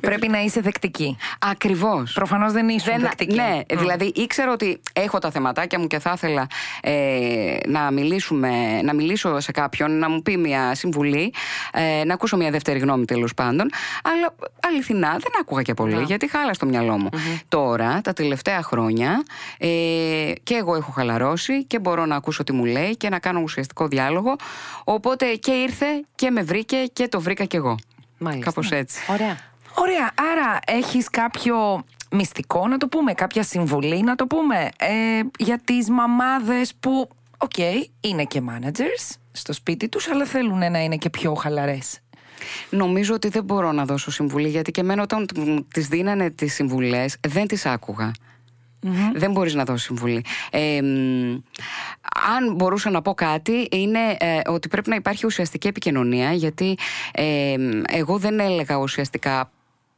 Πρέπει 0.00 0.28
να 0.28 0.40
είσαι 0.40 0.60
δεκτική. 0.60 1.16
Ακριβώς. 1.38 2.12
Προφανώς 2.12 2.52
δεν 2.52 2.68
ήσουν 2.68 3.00
δεκτική. 3.00 3.34
Ναι, 3.34 3.60
δηλαδή 3.78 4.12
ήξερα 4.14 4.52
ότι 4.52 4.80
έχω 4.92 5.18
τα 5.18 5.30
θεματάκια 5.30 5.78
μου 5.78 5.86
και 5.86 5.98
θα 5.98 6.12
ήθελα 6.14 6.46
ε, 6.80 7.56
να, 7.66 7.90
μιλήσουμε, 7.90 8.82
να 8.82 8.94
μιλήσω 8.94 9.40
σε 9.40 9.52
κάποιον, 9.52 9.98
να 9.98 10.10
μου 10.10 10.22
πει 10.22 10.36
μια 10.36 10.74
συμβουλή, 10.74 11.32
ε, 11.72 12.04
να 12.04 12.14
ακούσω 12.14 12.36
μια 12.36 12.50
δεύτερη 12.50 12.78
γνώμη 12.78 13.04
τέλος 13.04 13.34
πάντων. 13.34 13.70
Αλλά 14.02 14.34
αληθινά 14.66 15.10
δεν 15.10 15.32
άκουγα 15.40 15.62
και 15.62 15.74
πολύ, 15.74 16.02
γιατί 16.02 16.28
χάλα 16.30 16.54
στο 16.54 16.66
μυαλό 16.66 16.98
μου. 16.98 17.08
Τώρα, 17.48 18.00
τα 18.00 18.12
τελευταία 18.12 18.62
χρόνια, 18.62 19.22
ε, 19.58 19.68
και 20.42 20.54
εγώ 20.54 20.74
έχω 20.74 20.90
χαλαρώσει 20.90 21.64
και 21.64 21.78
μπορώ 21.78 22.06
να 22.06 22.16
ακούσω 22.16 22.44
τι 22.44 22.52
μου 22.52 22.64
λέει 22.64 22.96
και 22.96 23.08
να 23.08 23.18
κάνω 23.18 23.40
ουσιαστικό 23.40 23.86
διάλογο. 23.86 24.36
Οπότε 24.84 25.34
και 25.34 25.52
ήρθε 25.52 26.04
και 26.14 26.30
με 26.30 26.42
βρήκε 26.42 26.76
και 26.92 27.08
το 27.08 27.20
βρήκα 27.20 27.44
κι 27.44 27.56
εγώ. 27.56 27.76
Μάλιστα. 28.18 28.44
Κάπως 28.44 28.70
έτσι. 28.70 29.00
Ωραία. 29.12 29.38
Ωραία. 29.74 30.10
Άρα 30.32 30.58
έχεις 30.66 31.10
κάποιο 31.10 31.84
μυστικό 32.10 32.68
να 32.68 32.76
το 32.76 32.88
πούμε, 32.88 33.12
κάποια 33.12 33.42
συμβουλή 33.42 34.02
να 34.02 34.14
το 34.14 34.26
πούμε 34.26 34.68
ε, 34.78 35.20
για 35.38 35.60
τις 35.64 35.90
μαμάδες 35.90 36.74
που, 36.80 37.08
οκ, 37.38 37.58
είναι 38.00 38.24
και 38.24 38.42
managers 38.48 39.16
στο 39.32 39.52
σπίτι 39.52 39.88
τους, 39.88 40.08
αλλά 40.08 40.24
θέλουν 40.24 40.58
να 40.58 40.78
είναι 40.82 40.96
και 40.96 41.10
πιο 41.10 41.34
χαλαρές; 41.34 42.00
Νομίζω 42.70 43.14
ότι 43.14 43.28
δεν 43.28 43.44
μπορώ 43.44 43.72
να 43.72 43.84
δώσω 43.84 44.10
συμβουλή 44.10 44.48
γιατί 44.48 44.70
και 44.70 44.80
εμένα 44.80 45.02
όταν 45.02 45.26
τις 45.72 45.88
δίνανε 45.88 46.30
τις 46.30 46.54
συμβουλές 46.54 47.16
δεν 47.28 47.46
τις 47.46 47.66
άκουγα. 47.66 48.12
Δεν 49.14 49.30
μπορείς 49.30 49.54
να 49.54 49.64
δώσεις 49.64 49.86
συμβουλή. 49.86 50.24
Ε, 50.50 50.82
μ, 50.82 51.36
αν 52.36 52.54
μπορούσα 52.54 52.90
να 52.90 53.02
πω 53.02 53.14
κάτι 53.14 53.68
είναι 53.70 54.16
ε, 54.18 54.40
ότι 54.46 54.68
πρέπει 54.68 54.88
να 54.88 54.94
υπάρχει 54.94 55.26
ουσιαστική 55.26 55.68
επικοινωνία 55.68 56.32
γιατί 56.32 56.78
ε, 57.12 57.54
μ, 57.58 57.82
εγώ 57.92 58.18
δεν 58.18 58.40
έλεγα 58.40 58.76
ουσιαστικά 58.76 59.50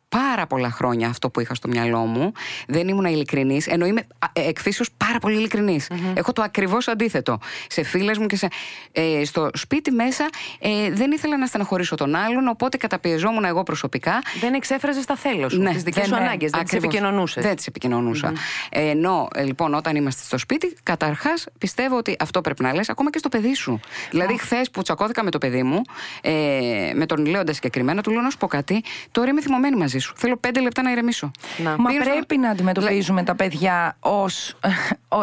πάρα 0.08 0.46
πολλά 0.46 0.70
χρόνια 0.70 1.08
αυτό 1.08 1.30
που 1.30 1.40
είχα 1.40 1.54
στο 1.54 1.68
μυαλό 1.68 1.98
μου. 1.98 2.32
Δεν 2.68 2.88
ήμουν 2.88 3.04
ειλικρινής, 3.04 3.66
ενώ 3.66 3.86
είμαι 3.86 4.00
α, 4.18 4.26
ε, 4.32 4.48
εκφύσεως 4.48 4.88
πάρα 4.96 5.18
πολύ 5.18 5.36
ειλικρινής. 5.36 5.90
Έχω 6.14 6.32
το 6.32 6.42
ακριβώς 6.42 6.88
αντίθετο. 6.88 7.38
Σε 7.68 7.82
φίλες 7.82 8.18
μου 8.18 8.26
και 8.26 8.36
σε, 8.36 8.48
ε, 8.92 9.24
στο 9.24 9.50
σπίτι 9.54 9.90
μέσα 9.90 10.28
ε, 10.58 10.90
δεν 10.92 11.10
ήθελα 11.10 11.38
να 11.38 11.46
στεναχωρήσω 11.46 11.94
τον 11.94 12.14
άλλον, 12.14 12.48
οπότε 12.48 12.76
καταπιεζόμουν 12.76 13.44
εγώ 13.44 13.62
προσωπικά 13.62 14.18
Δεν 14.40 14.54
εξέφραζες 14.54 15.04
τα 15.04 15.16
θέλω 15.16 15.48
σου, 15.48 15.60
ναι, 15.60 15.72
τις 15.72 15.82
δικές 15.82 16.02
δεν- 16.02 16.12
σου 16.14 16.20
ναι, 16.20 16.26
ανάγκες, 16.26 16.50
δεν 16.50 16.60
τις 16.64 16.72
ακριβώς. 16.74 16.94
επικοινωνούσες. 16.94 17.44
Δεν 17.44 17.56
τις 17.56 17.66
επικοινωνουσα 17.66 18.32
Ε, 18.70 18.88
ενώ 18.88 19.28
ε, 19.34 19.42
λοιπόν 19.44 19.74
όταν 19.74 19.96
είμαστε 19.96 20.22
στο 20.24 20.38
σπίτι, 20.38 20.76
καταρχάς 20.82 21.46
πιστεύω 21.58 21.96
ότι 21.96 22.16
αυτό 22.18 22.40
πρέπει 22.40 22.62
να 22.62 22.74
λες 22.74 22.88
ακόμα 22.88 23.10
και 23.10 23.18
στο 23.18 23.28
παιδί 23.28 23.54
σου. 23.54 23.80
Δηλαδή, 24.10 24.38
χθες 24.38 24.70
που 24.70 24.82
τσακώθηκα 24.82 25.24
με 25.24 25.30
το 25.30 25.38
παιδί 25.38 25.62
μου, 25.62 25.82
ε, 26.22 26.92
με 26.94 27.06
τον 27.06 27.26
Λέοντα 27.26 27.52
συγκεκριμένα, 27.52 28.02
του 28.02 28.10
λέω 28.10 28.20
να 28.20 28.30
σου 28.30 28.36
πω 28.36 28.46
κάτι, 28.46 28.82
τώρα 29.12 29.30
είμαι 29.30 29.40
θυμωμένη 29.40 29.76
μαζί 29.76 29.97
μαζί 29.98 30.06
σου. 30.06 30.12
Θέλω 30.16 30.36
πέντε 30.36 30.60
λεπτά 30.60 30.82
να 30.82 30.90
ηρεμήσω. 30.90 31.30
Να. 31.56 31.70
Μα 31.78 31.90
πρέπει 32.04 32.38
να 32.38 32.50
αντιμετωπίζουμε 32.50 33.22
τα 33.22 33.34
παιδιά 33.34 33.96
ως 34.00 34.54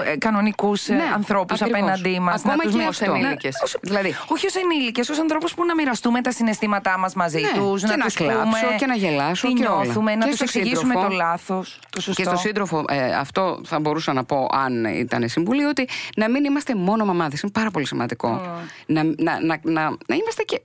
ε, 0.06 0.18
κανονικούς 0.18 0.88
ε, 0.88 0.94
ναι, 0.94 1.04
ανθρώπους 1.14 1.62
απέναντί 1.62 2.20
μας. 2.20 2.46
Ακόμα 2.46 2.56
να 2.66 2.72
και 2.72 3.06
ω 3.06 3.14
ενήλικε. 3.14 3.50
Δηλαδή. 3.82 4.16
Όχι 4.28 4.46
ως 4.46 4.56
ενήλικες, 4.56 5.10
ως 5.10 5.20
ανθρώπους 5.20 5.54
που 5.54 5.66
να 5.66 5.76
μοιραστούμε 5.76 6.22
τα 6.22 6.32
συναισθήματά 6.32 6.98
μας 6.98 7.14
μαζί 7.14 7.42
ναι, 7.42 7.52
τους. 7.56 7.82
Να, 7.82 7.98
να 7.98 8.06
κλάψω 8.14 8.66
και 8.78 8.86
να 8.86 8.96
γελάσω. 8.96 9.48
Τι 9.48 9.54
και 9.54 9.62
νιώθουμε, 9.62 10.12
όλα. 10.12 10.26
να 10.26 10.28
τους 10.30 10.40
εξηγήσουμε 10.40 10.94
το 10.94 11.08
λάθος. 11.08 11.80
Και 12.16 12.24
στο 12.24 12.36
σύντροφο, 12.36 12.86
ε, 12.88 13.16
αυτό 13.16 13.62
θα 13.66 13.80
μπορούσα 13.80 14.14
να 14.14 14.24
πω, 14.24 14.48
αν 14.52 14.86
ήταν 14.86 15.30
συμβουλή, 15.30 15.64
ότι 15.64 15.88
να 16.16 16.30
μην 16.30 16.44
είμαστε 16.44 16.76
μόνο 16.76 17.06
μαμάδες. 17.06 17.42
Είναι 17.42 17.52
πάρα 17.52 17.72
πολύ 17.72 17.86
σημαντικό. 17.86 18.42
Να, 18.86 19.04
να, 19.04 19.14
να, 19.18 19.60
να, 19.62 19.82
να 20.08 20.16
είμαστε 20.16 20.44
και 20.44 20.62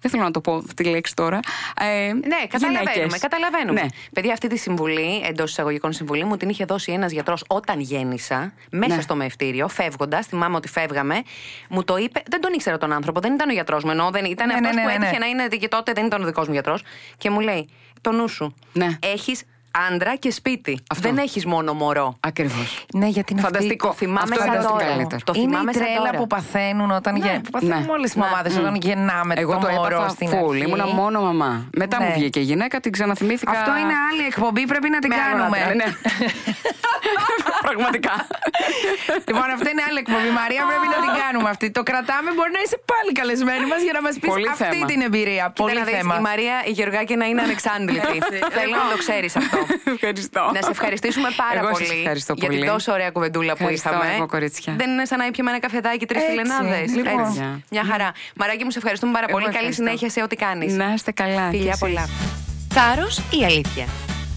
δεν 0.00 0.10
θέλω 0.10 0.22
να 0.22 0.30
το 0.30 0.40
πω 0.40 0.64
τη 0.74 0.84
λέξη 0.84 1.14
τώρα. 1.14 1.40
Ε, 1.80 2.12
ναι, 2.12 2.46
καταλαβαίνουμε. 2.48 3.18
καταλαβαίνουμε. 3.18 3.80
Ναι. 3.80 3.86
Παιδιά, 4.12 4.32
αυτή 4.32 4.48
τη 4.48 4.56
συμβουλή, 4.56 5.22
εντός 5.28 5.50
εισαγωγικών 5.50 5.92
συμβουλή, 5.92 6.24
μου 6.24 6.36
την 6.36 6.48
είχε 6.48 6.64
δώσει 6.64 6.92
ένας 6.92 7.12
γιατρός 7.12 7.44
όταν 7.46 7.80
γέννησα, 7.80 8.52
μέσα 8.70 8.94
ναι. 8.94 9.00
στο 9.00 9.14
μευτήριο, 9.14 9.68
φεύγοντας. 9.68 10.26
Θυμάμαι 10.26 10.56
ότι 10.56 10.68
φεύγαμε. 10.68 11.22
Μου 11.68 11.84
το 11.84 11.96
είπε. 11.96 12.22
Δεν 12.30 12.40
τον 12.40 12.52
ήξερα 12.52 12.78
τον 12.78 12.92
άνθρωπο, 12.92 13.20
δεν 13.20 13.34
ήταν 13.34 13.48
ο 13.48 13.52
γιατρός 13.52 13.84
μου, 13.84 13.90
ενώ 13.90 14.10
δεν 14.10 14.24
ήταν 14.24 14.46
ναι, 14.46 14.54
αυτός 14.54 14.74
ναι, 14.74 14.82
που 14.82 14.86
ναι, 14.86 14.94
έτυχε 14.94 15.18
να 15.18 15.26
είναι 15.26 15.46
και 15.46 15.68
τότε 15.68 15.92
δεν 15.92 16.06
ήταν 16.06 16.22
ο 16.22 16.26
δικός 16.26 16.46
μου 16.46 16.52
γιατρός. 16.52 16.82
Και 17.16 17.30
μου 17.30 17.40
λέει, 17.40 17.68
το 18.00 18.12
νου 18.12 18.28
σου. 18.28 18.54
Έχεις 19.00 19.42
άντρα 19.88 20.16
και 20.16 20.30
σπίτι. 20.30 20.80
Αυτό. 20.90 21.08
Δεν 21.08 21.18
έχεις 21.18 21.46
μόνο 21.46 21.72
μωρό. 21.72 22.16
Ακριβώς. 22.20 22.84
Ναι, 22.94 23.06
γιατί 23.06 23.32
είναι 23.32 23.42
Φανταστικό. 23.42 23.86
Το 23.86 23.92
θυμάμαι 23.94 24.20
Αυτό 24.22 24.44
σαν 24.44 24.62
τώρα. 24.62 25.06
Το 25.24 25.32
είναι 25.36 25.56
η 25.56 25.72
τρέλα 25.72 26.10
που 26.16 26.26
παθαίνουν 26.26 26.90
όταν 26.90 27.18
ναι. 27.18 27.40
Που 27.44 27.50
παθαίνουν 27.50 27.80
ναι. 27.80 27.92
όλες 27.92 28.12
οι 28.12 28.18
μαμάδες 28.18 28.54
ναι. 28.54 28.60
όταν 28.60 28.74
γεννάμε 28.74 29.34
Εγώ 29.36 29.52
το, 29.58 29.66
το 29.66 29.72
μωρό 29.72 30.08
στην 30.08 30.28
αρχή. 30.28 30.58
Ήμουνα 30.66 30.86
μόνο 30.86 31.20
μαμά. 31.20 31.68
Μετά 31.76 31.98
ναι. 31.98 32.04
μου 32.04 32.12
βγήκε 32.12 32.40
η 32.40 32.42
γυναίκα, 32.42 32.80
την 32.80 32.92
ξαναθυμήθηκα. 32.92 33.50
Αυτό 33.50 33.70
είναι 33.70 33.94
άλλη 34.10 34.22
εκπομπή, 34.26 34.66
πρέπει 34.66 34.88
να 34.90 34.98
την 34.98 35.10
κάνουμε. 35.10 35.58
Ναι. 35.74 35.84
Πραγματικά. 37.66 38.14
λοιπόν, 39.28 39.48
αυτό 39.56 39.68
είναι 39.72 39.82
άλλη 39.88 39.98
εκπομπή. 40.04 40.30
Μαρία, 40.40 40.62
πρέπει 40.70 40.88
να 40.94 40.98
την 41.04 41.12
κάνουμε 41.22 41.48
αυτή. 41.54 41.70
Το 41.70 41.82
κρατάμε, 41.82 42.30
μπορεί 42.36 42.50
να 42.58 42.62
είσαι 42.64 42.78
πάλι 42.92 43.10
καλεσμένη 43.20 43.66
μας 43.72 43.80
για 43.86 43.94
να 43.96 44.02
μας 44.06 44.14
πεις 44.20 44.32
αυτή 44.54 44.78
την 44.90 45.00
εμπειρία. 45.00 45.44
Πολύ 45.64 45.82
θέμα. 45.92 46.14
Η 46.18 46.20
Μαρία, 46.20 46.56
η 46.70 46.72
Γεωργάκη 46.78 47.14
να 47.16 47.26
είναι 47.30 47.42
ανεξάντλητη. 47.42 48.16
Θέλω 48.56 48.74
να 48.82 48.86
το 48.92 48.96
ξέρεις 49.04 49.36
αυτό. 49.36 49.59
Ευχαριστώ. 49.84 50.50
Να 50.54 50.62
σε 50.62 50.70
ευχαριστήσουμε 50.70 51.28
πάρα 51.36 51.60
Εγώ 51.60 51.70
πολύ, 51.70 51.98
ευχαριστώ 51.98 52.34
για 52.36 52.48
την 52.48 52.66
τόσο 52.66 52.92
ωραία 52.92 53.10
κουβεντούλα 53.10 53.56
που 53.56 53.68
είχαμε. 53.68 54.04
Εγώ, 54.14 54.26
κορίτσια. 54.26 54.74
Δεν 54.76 54.90
είναι 54.90 55.04
σαν 55.04 55.18
να 55.18 55.26
ήπιαμε 55.26 55.50
ένα 55.50 55.60
καφεδάκι 55.60 56.06
τρεις 56.06 56.22
φιλενάδες. 56.24 56.94
Λοιπόν. 56.94 57.60
Μια 57.70 57.84
χαρά. 57.84 58.12
Μαράκι 58.36 58.64
μου, 58.64 58.70
σε 58.70 58.78
ευχαριστούμε 58.78 59.12
πάρα 59.12 59.26
πολύ. 59.26 59.48
Καλή 59.48 59.72
συνέχεια 59.72 60.10
σε 60.10 60.22
ό,τι 60.22 60.36
κάνεις. 60.36 60.74
Να 60.74 60.92
είστε 60.92 61.10
καλά. 61.10 61.48
Φιλιά 61.48 61.76
πολλά. 61.78 62.08
Θάρρος 62.74 63.18
ή 63.18 63.44
αλήθεια; 63.44 63.86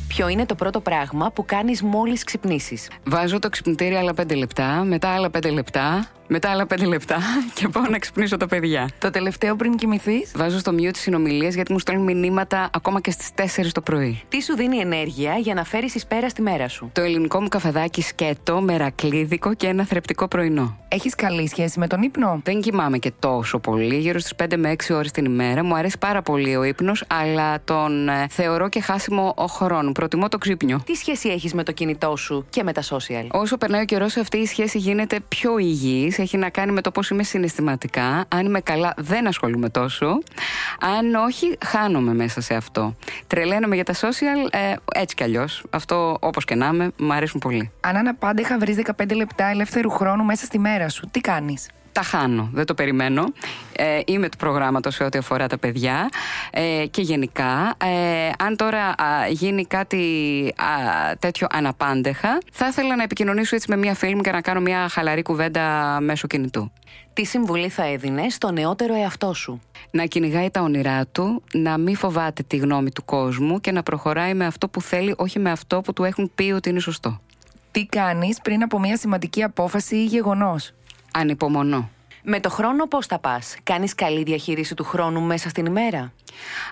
Ποιο 0.07 0.27
είναι 0.27 0.45
το 0.45 0.55
πρώτο 0.55 0.79
πράγμα 0.79 1.31
που 1.31 1.45
κάνεις 1.45 1.81
μόλις 1.81 2.23
ξυπνήσεις; 2.23 2.87
Βάζω 3.03 3.39
το 3.39 3.49
ξυπνητήρι 3.49 3.95
άλλα 3.95 4.13
5 4.21 4.35
λεπτά, 4.35 4.83
μετά 4.85 5.09
άλλα 5.09 5.29
5 5.29 5.51
λεπτά, 5.51 6.07
μετά 6.33 6.49
άλλα 6.49 6.65
5 6.73 6.87
λεπτά 6.87 7.17
και 7.57 7.67
πάω 7.67 7.83
να 7.89 7.99
ξυπνήσω 7.99 8.37
τα 8.37 8.47
παιδιά. 8.47 8.89
Το 8.97 9.09
τελευταίο 9.09 9.55
πριν 9.55 9.75
κοιμηθείς; 9.75 10.31
Βάζω 10.35 10.59
στο 10.59 10.71
μειό 10.71 10.91
τη 10.91 10.97
συνομιλίες 10.99 11.55
γιατί 11.55 11.71
μου 11.71 11.79
στέλνουν 11.79 12.03
μηνύματα 12.03 12.69
ακόμα 12.73 13.01
και 13.01 13.11
στις 13.11 13.29
4 13.61 13.67
το 13.71 13.81
πρωί. 13.81 14.21
Τι 14.29 14.41
σου 14.41 14.55
δίνει 14.55 14.77
ενέργεια 14.77 15.37
για 15.37 15.53
να 15.53 15.63
φέρεις 15.63 15.95
εις 15.95 16.05
πέρα 16.05 16.29
στη 16.29 16.41
μέρα 16.41 16.67
σου; 16.67 16.89
Το 16.93 17.01
ελληνικό 17.01 17.41
μου 17.41 17.47
καφεδάκι 17.47 18.01
σκέτο, 18.01 18.61
μερακλίδικο 18.61 19.53
και 19.53 19.67
ένα 19.67 19.85
θρεπτικό 19.85 20.27
πρωινό. 20.27 20.77
Έχεις 20.87 21.15
καλή 21.15 21.47
σχέση 21.47 21.79
με 21.79 21.87
τον 21.87 22.01
ύπνο; 22.01 22.41
Δεν 22.43 22.61
κοιμάμαι 22.61 22.97
και 22.97 23.11
τόσο 23.19 23.59
πολύ, 23.59 23.97
γύρω 23.97 24.19
στις 24.19 24.33
5 24.43 24.57
με 24.57 24.75
6 24.87 24.95
ώρες 24.95 25.11
την 25.11 25.25
ημέρα. 25.25 25.63
Μου 25.63 25.75
αρέσει 25.75 25.97
πάρα 25.97 26.21
πολύ 26.21 26.55
ο 26.55 26.63
ύπνος, 26.63 27.03
αλλά 27.07 27.61
τον 27.63 28.09
ε, 28.09 28.27
θεωρώ 28.29 28.69
και 28.69 28.81
χάσιμο 28.81 29.33
ο 29.37 29.45
χρόνο. 29.45 29.91
Προτιμώ 29.91 30.27
το 30.27 30.37
ξύπνιο. 30.37 30.81
Τι 30.85 30.93
σχέση 30.93 31.29
έχεις 31.29 31.53
με 31.53 31.63
το 31.63 31.71
κινητό 31.71 32.15
σου 32.15 32.45
και 32.49 32.63
με 32.63 32.71
τα 32.71 32.81
social; 32.81 33.27
Όσο 33.31 33.57
περνάει 33.57 33.81
ο 33.81 33.85
καιρός, 33.85 34.17
αυτή 34.17 34.37
η 34.37 34.45
σχέση 34.45 34.77
γίνεται 34.77 35.19
πιο 35.27 35.57
υγιής 35.57 36.17
έχει 36.23 36.37
να 36.37 36.49
κάνει 36.49 36.71
με 36.71 36.81
το 36.81 36.91
πώς 36.91 37.09
είμαι 37.09 37.23
συναισθηματικά. 37.23 38.25
Αν 38.27 38.45
είμαι 38.45 38.59
καλά, 38.59 38.93
δεν 38.97 39.27
ασχολούμαι 39.27 39.69
τόσο. 39.69 40.17
Αν 40.79 41.15
όχι, 41.15 41.57
χάνομαι 41.65 42.13
μέσα 42.13 42.41
σε 42.41 42.53
αυτό. 42.53 42.95
Τρελαίνομαι 43.27 43.75
για 43.75 43.83
τα 43.83 43.93
social, 43.93 44.49
ε, 44.51 44.73
έτσι 44.93 45.15
κι 45.15 45.23
αλλιώς. 45.23 45.63
Αυτό, 45.69 46.17
όπως 46.19 46.45
και 46.45 46.55
να 46.55 46.67
είμαι, 46.67 46.91
μου 46.97 47.13
αρέσουν 47.13 47.39
πολύ. 47.39 47.71
Αν 47.79 47.95
αναπάντεχα 47.95 48.57
βρεις 48.57 48.75
15 48.75 49.15
λεπτά 49.15 49.45
ελεύθερου 49.45 49.89
χρόνου 49.89 50.23
μέσα 50.23 50.45
στη 50.45 50.59
μέρα 50.59 50.89
σου, 50.89 51.07
τι 51.11 51.21
κάνεις; 51.21 51.67
Τα 51.93 52.01
χάνω, 52.01 52.49
δεν 52.53 52.65
το 52.65 52.73
περιμένω. 52.73 53.23
Ε, 53.75 53.99
είμαι 54.05 54.29
του 54.29 54.37
προγράμματος 54.37 54.95
σε 54.95 55.03
ό,τι 55.03 55.17
αφορά 55.17 55.47
τα 55.47 55.57
παιδιά 55.57 56.09
ε, 56.51 56.85
και 56.91 57.01
γενικά. 57.01 57.75
Ε, 57.83 58.29
αν 58.39 58.55
τώρα 58.55 58.95
γίνει 59.29 59.65
κάτι 59.65 60.03
τέτοιο 61.19 61.47
αναπάντεχα, 61.51 62.37
θα 62.51 62.67
ήθελα 62.67 62.95
να 62.95 63.03
επικοινωνήσω 63.03 63.55
έτσι 63.55 63.67
με 63.69 63.77
μία 63.77 63.93
φίλη 63.93 64.15
μου 64.15 64.21
και 64.21 64.31
να 64.31 64.41
κάνω 64.41 64.59
μια 64.59 64.89
χαλαρή 64.89 65.21
κουβέντα 65.21 65.97
μέσω 66.01 66.27
κινητού. 66.27 66.71
Τι 67.13 67.25
συμβουλή 67.25 67.69
θα 67.69 67.85
έδινες 67.85 68.33
στο 68.33 68.51
νεότερο 68.51 68.95
εαυτό 68.95 69.33
σου; 69.33 69.61
Να 69.91 70.05
κυνηγάει 70.05 70.49
τα 70.49 70.61
όνειρά 70.61 71.05
του, 71.05 71.43
να 71.53 71.77
μην 71.77 71.95
φοβάται 71.95 72.43
τη 72.43 72.57
γνώμη 72.57 72.91
του 72.91 73.05
κόσμου 73.05 73.59
και 73.59 73.71
να 73.71 73.83
προχωράει 73.83 74.33
με 74.33 74.45
αυτό 74.45 74.67
που 74.67 74.81
θέλει, 74.81 75.13
όχι 75.17 75.39
με 75.39 75.51
αυτό 75.51 75.81
που 75.81 75.93
του 75.93 76.03
έχουν 76.03 76.31
πει 76.35 76.51
ότι 76.51 76.69
είναι 76.69 76.79
σωστό. 76.79 77.19
Τι 77.71 77.85
κάνεις 77.85 78.39
πριν 78.41 78.63
από 78.63 78.79
μια 78.79 78.97
σημαντική 78.97 79.43
απόφαση 79.43 79.95
ή 79.95 80.05
γεγονός; 80.05 80.73
Ανυπομονώ. 81.15 81.89
Με 82.23 82.39
το 82.39 82.49
χρόνο 82.49 82.87
πώς 82.87 83.05
θα 83.05 83.19
πας, 83.19 83.55
κάνεις 83.63 83.95
καλή 83.95 84.23
διαχείριση 84.23 84.75
του 84.75 84.83
χρόνου 84.83 85.21
μέσα 85.21 85.49
στην 85.49 85.65
ημέρα; 85.65 86.13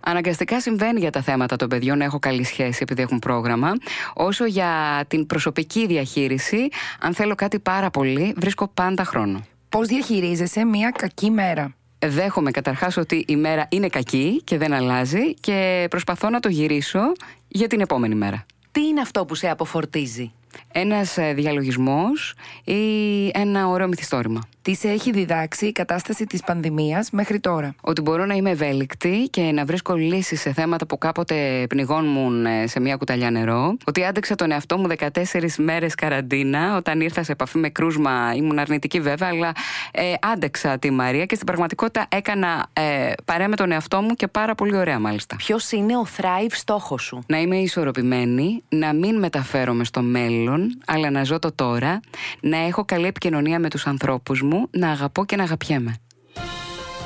Αναγκαστικά 0.04 0.62
συμβαίνει 0.62 1.00
για 1.00 1.10
τα 1.10 1.22
θέματα 1.22 1.56
των 1.56 1.70
παιδιών 1.70 1.98
να 1.98 2.04
έχω 2.04 2.20
καλή 2.20 2.44
σχέση 2.44 2.80
επειδή 2.82 3.02
έχουν 3.02 3.20
πρόγραμμα. 3.20 3.72
Όσο 4.14 4.46
για 4.46 5.04
την 5.08 5.26
προσωπική 5.26 5.88
διαχείριση, 5.88 6.68
αν 7.00 7.14
θέλω 7.14 7.36
κάτι 7.36 7.60
πάρα 7.60 7.90
πολύ, 7.90 8.34
βρίσκω 8.38 8.68
πάντα 8.68 9.04
χρόνο. 9.04 9.46
Πώς 9.70 9.88
διαχειρίζεσαι 9.88 10.66
μια 10.66 10.92
κακή 10.98 11.32
μέρα; 11.32 11.76
Δέχομαι 12.06 12.52
καταρχάς 12.52 12.98
ότι 12.98 13.26
η 13.28 13.36
μέρα 13.36 13.68
είναι 13.70 13.88
κακή 13.88 14.42
και 14.44 14.58
δεν 14.58 14.74
αλλάζει 14.74 15.34
και 15.34 15.88
προσπαθώ 15.90 16.30
να 16.30 16.40
το 16.40 16.50
γυρίσω 16.50 17.00
για 17.48 17.68
την 17.68 17.80
επόμενη 17.80 18.16
μέρα. 18.16 18.46
Τι 18.72 18.82
είναι 18.82 19.02
αυτό 19.02 19.26
που 19.26 19.36
σε 19.36 19.50
αποφορτίζει; 19.50 20.32
Ένας 20.72 21.18
ε, 21.18 21.34
διαλογισμός 21.34 22.34
ή 22.64 23.28
ένα 23.34 23.68
ωραίο 23.68 23.88
μυθιστόρημα. 23.88 24.42
Τι 24.64 24.76
σε 24.76 24.88
έχει 24.88 25.12
διδάξει 25.12 25.66
η 25.66 25.72
κατάσταση 25.72 26.26
της 26.26 26.42
πανδημίας 26.42 27.10
μέχρι 27.12 27.40
τώρα; 27.40 27.76
Ότι 27.82 28.02
μπορώ 28.02 28.26
να 28.26 28.34
είμαι 28.34 28.50
ευέλικτη 28.50 29.28
και 29.30 29.42
να 29.42 29.66
βρίσκω 29.66 29.96
λύσεις 29.96 30.42
σε 30.42 30.54
θέματα 30.54 30.86
που 30.86 30.98
κάποτε 30.98 31.66
πνιγώνουν 31.70 32.46
ε, 32.46 32.68
σε 32.68 32.80
μια 32.80 32.96
κουταλιά 32.96 33.32
νερό. 33.32 33.78
Ότι 33.86 34.04
άντεξα 34.04 34.36
τον 34.36 34.52
εαυτό 34.52 34.78
μου 34.78 34.88
14 34.98 35.10
μέρες 35.58 35.96
καραντίνα 35.96 36.76
όταν 36.78 37.02
ήρθα 37.02 37.24
σε 37.24 37.32
επαφή 37.32 37.58
με 37.58 37.70
κρούσμα. 37.70 38.34
Ήμουν 38.36 38.60
αρνητική 38.60 39.00
βέβαια, 39.00 39.30
αλλά 39.30 39.52
ε, 39.92 40.14
άντεξα 40.34 40.78
τη 40.80 40.92
Μαρία 40.92 41.26
και 41.26 41.36
στην 41.36 41.48
πραγματικότητα 41.48 42.06
έκανα 42.10 42.68
ε, 42.74 43.12
παρέα 43.26 43.48
με 43.48 43.56
τον 43.56 43.72
εαυτό 43.72 44.02
μου 44.02 44.14
και 44.16 44.28
πάρα 44.28 44.56
πολύ 44.56 44.78
ωραία 44.78 45.00
μάλιστα. 45.00 45.36
Ποιος 45.36 45.72
είναι 45.72 45.98
ο 45.98 46.06
thrive 46.18 46.52
στόχος 46.52 47.04
σου; 47.04 47.24
Να 47.28 47.40
είμαι 47.40 47.58
ισορροπημένη, 47.58 48.64
να 48.70 48.94
μην 48.94 49.20
μεταφέρομαι 49.20 49.84
στο 49.84 50.02
μέλλον, 50.02 50.78
αλλά 50.86 51.10
να 51.10 51.24
ζω 51.24 51.40
το 51.40 51.52
τώρα, 51.52 52.00
να 52.42 52.58
έχω 52.58 52.86
καλή 52.86 53.06
επικοινωνία 53.06 53.60
με 53.60 53.70
τους 53.70 53.88
ανθρώπους 53.88 54.42
μου 54.42 54.51
να 54.72 54.90
αγαπώ 54.90 55.26
και 55.26 55.36
να 55.36 55.44
αγαπιέμαι. 55.44 55.96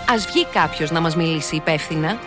Ας 0.10 0.26
βγει 0.26 0.46
κάποιος 0.46 0.92
να 0.92 1.00
μας 1.02 1.16
μιλήσει 1.16 1.56
υπεύθυνα. 1.56 2.18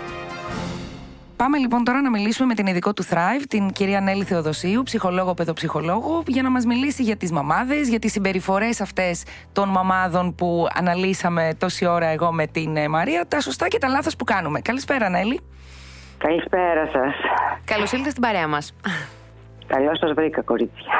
Πάμε 1.36 1.58
λοιπόν 1.58 1.84
τώρα 1.84 2.00
να 2.00 2.10
μιλήσουμε 2.10 2.46
με 2.46 2.54
την 2.54 2.66
ειδικό 2.66 2.92
του 2.92 3.04
Thrive, 3.04 3.42
την 3.48 3.70
κυρία 3.70 4.00
Νέλη 4.00 4.24
Θεοδοσίου, 4.24 4.82
ψυχολόγο, 4.82 5.34
παιδοψυχολόγο, 5.34 6.22
για 6.26 6.42
να 6.42 6.50
μας 6.50 6.64
μιλήσει 6.64 7.02
για 7.02 7.16
τις 7.16 7.32
μαμάδες, 7.32 7.88
για 7.88 7.98
τις 7.98 8.12
συμπεριφορές 8.12 8.80
αυτές 8.80 9.22
των 9.52 9.68
μαμάδων 9.68 10.34
που 10.34 10.66
αναλύσαμε 10.74 11.50
τόση 11.58 11.86
ώρα 11.86 12.06
εγώ 12.06 12.32
με 12.32 12.46
την 12.46 12.76
ε, 12.76 12.88
Μαρία, 12.88 13.24
τα 13.28 13.40
σωστά 13.40 13.68
και 13.68 13.78
τα 13.78 13.88
λάθος 13.88 14.16
που 14.16 14.24
κάνουμε. 14.24 14.60
Καλησπέρα 14.60 15.08
Νέλη. 15.08 15.40
Καλησπέρα 16.18 16.86
σας. 16.92 17.14
Καλώς 17.64 17.92
ήλθατε 17.92 18.10
στην 18.10 18.22
παρέα 18.22 18.48
μας. 18.48 18.74
Καλώς 19.68 19.98
σας 19.98 20.12
βρήκα, 20.12 20.42
κορίτσια. 20.42 20.92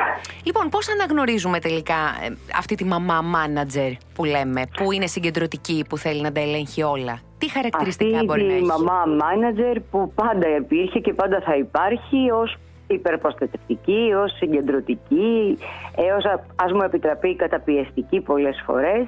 Λοιπόν, 0.45 0.69
πώς 0.69 0.89
αναγνωρίζουμε 0.89 1.59
τελικά 1.59 1.95
ε, 1.95 2.33
αυτή 2.59 2.75
τη 2.75 2.85
μαμά 2.85 3.21
μάνατζερ 3.21 3.91
που 4.15 4.25
λέμε, 4.25 4.63
που 4.77 4.93
είναι 4.93 5.07
συγκεντρωτική, 5.07 5.85
που 5.89 5.97
θέλει 5.99 6.21
να 6.21 6.33
τα 6.33 6.41
ελέγχει 6.41 6.83
όλα; 6.83 7.19
Τι 7.39 7.51
χαρακτηριστικά 7.51 8.15
αυτή 8.15 8.27
μπορεί 8.27 8.43
να 8.43 8.53
έχει; 8.53 8.71
Αυτή 8.71 8.83
η 8.83 8.85
μαμά 8.85 9.05
μάνατζερ 9.07 9.81
που 9.81 10.13
πάντα 10.15 10.57
υπήρχε 10.57 10.99
και 10.99 11.13
πάντα 11.13 11.41
θα 11.41 11.57
υπάρχει 11.57 12.31
ως 12.31 12.57
υπερποστατευτική, 12.87 14.13
ως 14.23 14.37
συγκεντρωτική, 14.37 15.59
έω 15.97 16.17
α 16.57 16.75
μου 16.75 16.83
επιτραπεί 16.83 17.37
καταπιεστική 17.37 18.21
πολλές 18.21 18.63
φορές. 18.67 19.07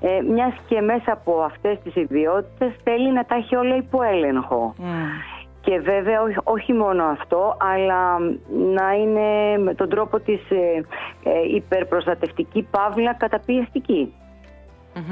Ε, 0.00 0.22
μιας 0.32 0.52
και 0.68 0.80
μέσα 0.80 1.12
από 1.12 1.42
αυτές 1.42 1.78
τις 1.84 1.94
ιδιότητες 1.96 2.72
θέλει 2.84 3.12
να 3.12 3.24
τα 3.24 3.34
έχει 3.34 3.56
όλα 3.56 3.76
υπό 3.76 4.02
έλεγχο. 4.02 4.74
Mm. 4.78 4.82
Και 5.64 5.78
βέβαια 5.78 6.18
όχι 6.44 6.72
μόνο 6.72 7.04
αυτό, 7.04 7.56
αλλά 7.74 8.18
να 8.74 8.92
είναι 8.92 9.58
με 9.58 9.74
τον 9.74 9.88
τρόπο 9.88 10.20
της 10.20 10.40
ε, 10.50 10.84
ε, 11.22 11.54
υπερπροστατευτική 11.54 12.68
παύλα 12.70 13.16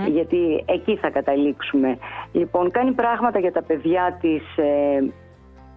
Γιατί 0.07 0.65
εκεί 0.67 0.97
θα 0.97 1.11
καταλήξουμε. 1.11 1.99
Λοιπόν, 2.33 2.71
κάνει 2.71 2.93
πράγματα 2.93 3.39
για 3.39 3.53
τα 3.53 3.63
παιδιά 3.63 4.19
της 4.21 4.43
ε, 4.57 5.13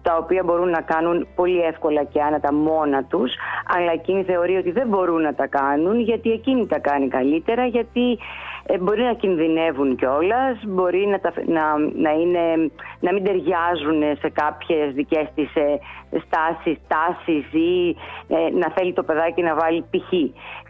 τα 0.04 0.16
οποία 0.16 0.42
μπορούν 0.44 0.70
να 0.70 0.80
κάνουν 0.80 1.26
πολύ 1.34 1.60
εύκολα 1.60 2.04
και 2.04 2.22
άνετα 2.22 2.52
μόνα 2.52 3.04
τους, 3.04 3.32
αλλά 3.76 3.92
εκείνη 3.92 4.22
θεωρεί 4.22 4.56
ότι 4.56 4.70
δεν 4.70 4.88
μπορούν 4.88 5.20
να 5.20 5.34
τα 5.34 5.46
κάνουν 5.46 6.00
γιατί 6.00 6.30
εκείνη 6.30 6.66
τα 6.66 6.78
κάνει 6.78 7.08
καλύτερα, 7.08 7.66
γιατί 7.66 8.18
ε, 8.66 8.78
μπορεί 8.78 9.02
να 9.02 9.14
κινδυνεύουν 9.14 9.96
κιόλας, 9.96 10.58
μπορεί 10.66 11.06
να, 11.06 11.18
να, 11.46 11.64
να, 11.94 12.10
είναι, 12.10 12.70
να 13.00 13.12
μην 13.12 13.24
ταιριάζουν 13.24 14.02
σε 14.20 14.28
κάποιες 14.28 14.94
δικές 14.94 15.28
της 15.34 15.54
ε, 15.54 15.78
στάσεις, 16.24 16.78
τάσεις 16.88 17.52
ή 17.52 17.96
ε, 18.28 18.50
να 18.58 18.72
θέλει 18.76 18.92
το 18.92 19.02
παιδάκι 19.02 19.42
να 19.42 19.54
βάλει 19.54 19.84
π.χ. 19.90 20.10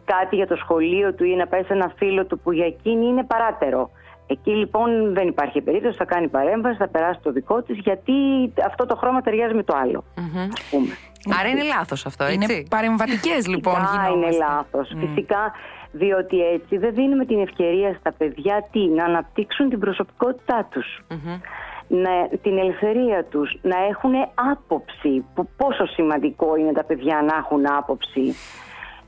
κάτι 0.05 0.37
για 0.37 0.47
το 0.47 0.57
σχολείο 0.57 1.15
του 1.15 1.25
ή 1.25 1.35
να 1.35 1.47
πάει 1.47 1.63
σε 1.63 1.73
ένα 1.73 1.93
φίλο 1.97 2.27
του 2.27 2.39
που 2.39 2.53
για 2.53 2.67
εκείνη 2.67 3.07
είναι 3.07 3.25
παράτερο. 3.25 3.91
Εκεί 4.27 4.51
λοιπόν 4.51 5.15
δεν 5.15 5.29
υπάρχει 5.29 5.61
περίπτωση, 5.61 5.97
θα 5.97 6.05
κάνει 6.05 6.29
παρέμβαση, 6.29 6.77
θα 6.77 6.89
περάσει 6.89 7.21
το 7.23 7.33
δικό 7.33 7.63
της 7.63 7.79
γιατί 7.79 8.13
αυτό 8.67 8.87
το 8.87 8.97
χρώμα 8.97 9.21
ταιριάζει 9.21 9.55
με 9.55 9.63
το 9.63 9.77
άλλο. 9.83 10.05
Άρα 11.41 11.49
είναι 11.49 11.63
λάθος 11.63 12.07
αυτό, 12.07 12.25
έτσι; 12.25 12.35
Είναι 12.35 12.63
παρεμβατικές 12.69 13.47
λοιπόν 13.47 13.75
Φυσικά 13.75 14.09
είναι 14.09 14.31
λάθος. 14.31 14.93
Φυσικά 15.01 15.53
διότι 16.01 16.37
έτσι 16.41 16.77
δεν 16.77 16.95
δίνουμε 16.95 17.25
την 17.25 17.41
ευκαιρία 17.41 17.97
στα 18.01 18.13
παιδιά 18.13 18.69
τι, 18.73 18.89
να 18.89 19.05
αναπτύξουν 19.05 19.69
την 19.69 19.79
προσωπικότητά 19.79 20.69
τους. 20.71 20.87
Να, 21.89 22.39
την 22.43 22.59
ελευθερία 22.59 23.25
τους, 23.25 23.59
να 23.63 23.77
έχουν 23.91 24.13
άποψη, 24.53 25.25
που 25.35 25.49
πόσο 25.57 25.87
σημαντικό 25.87 26.57
είναι 26.57 26.73
τα 26.73 26.85
παιδιά 26.85 27.23
να 27.29 27.37
έχουν 27.37 27.67
άποψη. 27.79 28.35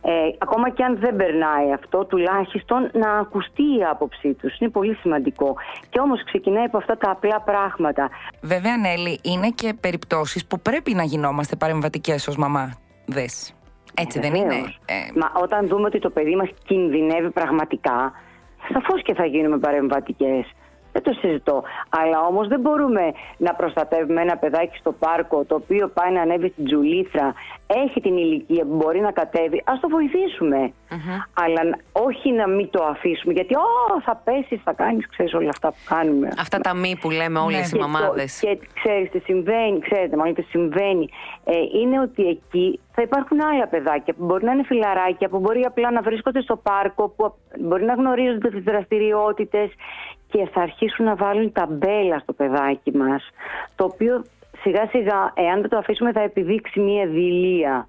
Ε, 0.03 0.11
ακόμα 0.39 0.71
και 0.71 0.85
αν 0.85 0.99
δεν 0.99 1.17
περνάει 1.17 1.73
αυτό, 1.73 2.05
τουλάχιστον 2.05 2.91
να 2.93 3.11
ακουστεί 3.19 3.63
η 3.63 3.85
άποψή 3.91 4.35
τους. 4.35 4.59
Είναι 4.59 4.71
πολύ 4.71 4.95
σημαντικό. 4.95 5.57
Και 5.89 6.01
όμως 6.01 6.25
ξεκινάει 6.25 6.65
από 6.65 6.77
αυτά 6.77 6.97
τα 6.97 7.11
απλά 7.11 7.41
πράγματα. 7.41 8.11
Βέβαια, 8.43 8.77
Νέλη, 8.77 9.21
είναι 9.23 9.51
και 9.51 9.75
περιπτώσεις 9.81 10.47
που 10.47 10.61
πρέπει 10.61 10.95
να 10.95 11.03
γινόμαστε 11.03 11.57
παρεμβατικές 11.57 12.29
ως 12.29 12.37
μαμάδες. 12.37 13.56
Έτσι 13.99 14.21
δεν 14.21 14.35
είναι. 14.35 14.55
Ε... 14.87 14.95
Μα 15.15 15.33
όταν 15.43 15.67
δούμε 15.67 15.87
ότι 15.87 15.99
το 15.99 16.11
παιδί 16.11 16.37
μας 16.37 16.49
κινδυνεύει 16.67 17.31
πραγματικά, 17.31 18.13
σαφώς 18.73 19.03
και 19.03 19.15
θα 19.15 19.25
γίνουμε 19.25 19.59
παρεμβατικές. 19.59 20.47
Δεν 20.97 21.05
το 21.05 21.21
συζητώ. 21.21 21.63
Αλλά 21.89 22.21
όμως 22.21 22.49
δεν 22.49 22.61
μπορούμε 22.61 23.13
να 23.37 23.55
προστατεύουμε 23.55 24.21
ένα 24.21 24.37
παιδάκι 24.37 24.77
στο 24.79 24.93
πάρκο 24.93 25.45
το 25.45 25.55
οποίο 25.55 25.89
πάει 25.89 26.13
να 26.13 26.21
ανέβει 26.21 26.49
στην 26.49 26.65
τζουλήθρα, 26.65 27.35
έχει 27.67 28.01
την 28.01 28.17
ηλικία 28.17 28.65
που 28.65 28.75
μπορεί 28.75 29.01
να 29.01 29.13
κατέβει. 29.13 29.59
Α 29.59 29.73
το 29.81 29.89
βοηθήσουμε. 29.89 30.73
Αλλά 31.33 31.61
όχι 31.93 32.33
να 32.33 32.49
μην 32.49 32.71
το 32.71 32.85
αφήσουμε. 32.85 33.33
Γιατί 33.33 33.55
ό, 33.55 34.01
θα 34.05 34.23
πέσεις, 34.25 34.61
θα 34.65 34.73
κάνεις, 34.73 35.09
ξέρεις 35.09 35.35
όλα 35.35 35.49
αυτά 35.49 35.69
που 35.69 35.83
κάνουμε. 35.89 36.29
Αυτά 36.39 36.59
τα 36.59 36.75
μη 36.75 36.97
που 37.01 37.11
λέμε 37.11 37.39
όλες 37.39 37.73
ναι. 37.73 37.79
οι 37.79 37.81
μαμάδες. 37.81 38.39
Και, 38.41 38.59
ξέρεις 38.75 39.11
τι 39.11 39.19
συμβαίνει, 39.19 39.79
ξέρετε, 39.79 40.17
μάλλον 40.17 40.35
τι 40.35 40.43
συμβαίνει. 40.43 41.09
Ε, 41.45 41.53
είναι 41.81 42.01
ότι 42.01 42.29
εκεί 42.29 42.81
θα 42.97 43.03
υπάρχουν 43.03 43.41
άλλα 43.41 43.67
παιδάκια 43.69 44.15
που 44.15 44.25
μπορεί 44.25 44.45
να 44.45 44.53
είναι 44.53 44.63
φιλαράκια, 44.65 45.29
που 45.29 45.39
μπορεί 45.39 45.63
απλά 45.65 45.91
να 45.91 46.03
βρίσκονται 46.03 46.41
στο 46.41 46.57
πάρκο, 46.57 47.09
που 47.09 47.35
μπορεί 47.59 47.85
να 47.85 47.95
γνωρίζονται 47.95 48.51
τις 48.51 48.63
δραστηριότητες 48.63 49.71
και 50.27 50.49
θα 50.53 50.61
αρχίσουν 50.61 51.05
να 51.05 51.15
βάλουν 51.15 51.53
ταμπέλα 51.53 52.19
στο 52.19 52.33
παιδάκι 52.33 52.97
μας 52.97 53.31
το 53.75 53.85
οποίο 53.85 54.25
σιγά 54.63 54.87
σιγά 54.87 55.33
εάν 55.35 55.61
δεν 55.61 55.71
το 55.71 55.77
αφήσουμε 55.77 56.13
θα 56.13 56.21
επιδείξει 56.21 56.81
μια 56.81 57.07
δηλία 57.07 57.89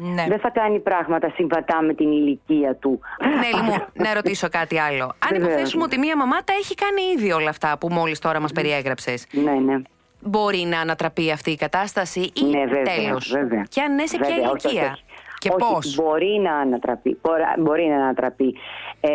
ναι. 0.00 0.24
Δεν 0.28 0.38
θα 0.38 0.50
κάνει 0.50 0.80
πράγματα 0.80 1.30
συμβατά 1.34 1.82
με 1.82 1.94
την 1.94 2.12
ηλικία 2.12 2.74
του. 2.74 3.00
Ναι, 3.20 3.62
μου, 3.62 3.74
να 3.92 4.14
ρωτήσω 4.14 4.48
κάτι 4.48 4.78
άλλο. 4.78 5.12
Αν 5.30 5.42
υποθέσουμε 5.42 5.82
ότι 5.82 5.98
μία 5.98 6.16
μαμά 6.16 6.36
τα 6.44 6.52
έχει 6.52 6.74
κάνει 6.74 7.02
ήδη 7.16 7.32
όλα 7.32 7.50
αυτά 7.50 7.78
που 7.78 7.88
μόλις 7.88 8.18
τώρα 8.18 8.40
μας 8.40 8.52
περιέγραψες. 8.52 9.26
Ναι, 9.30 9.52
ναι. 9.52 9.82
Μπορεί 10.20 10.58
να 10.58 10.80
ανατραπεί 10.80 11.30
αυτή 11.30 11.50
η 11.50 11.56
κατάσταση 11.56 12.20
ή 12.20 12.44
ναι, 12.44 12.66
βέβαια, 12.66 12.82
τέλος. 12.82 13.30
Βέβαια. 13.32 13.62
Και 13.68 13.80
αν 13.80 13.94
ναι, 13.94 14.06
σε 14.06 14.18
ποια 14.18 14.36
ηλικία. 14.36 14.98
Και 15.38 15.48
όχι, 15.48 15.72
πώς; 15.72 15.94
Μπορεί 15.94 16.40
να 16.42 16.54
ανατραπεί. 16.56 17.18
Μπορεί 17.58 17.86
να 17.86 17.96
ανατραπεί. 17.96 18.54
Ε, 19.00 19.10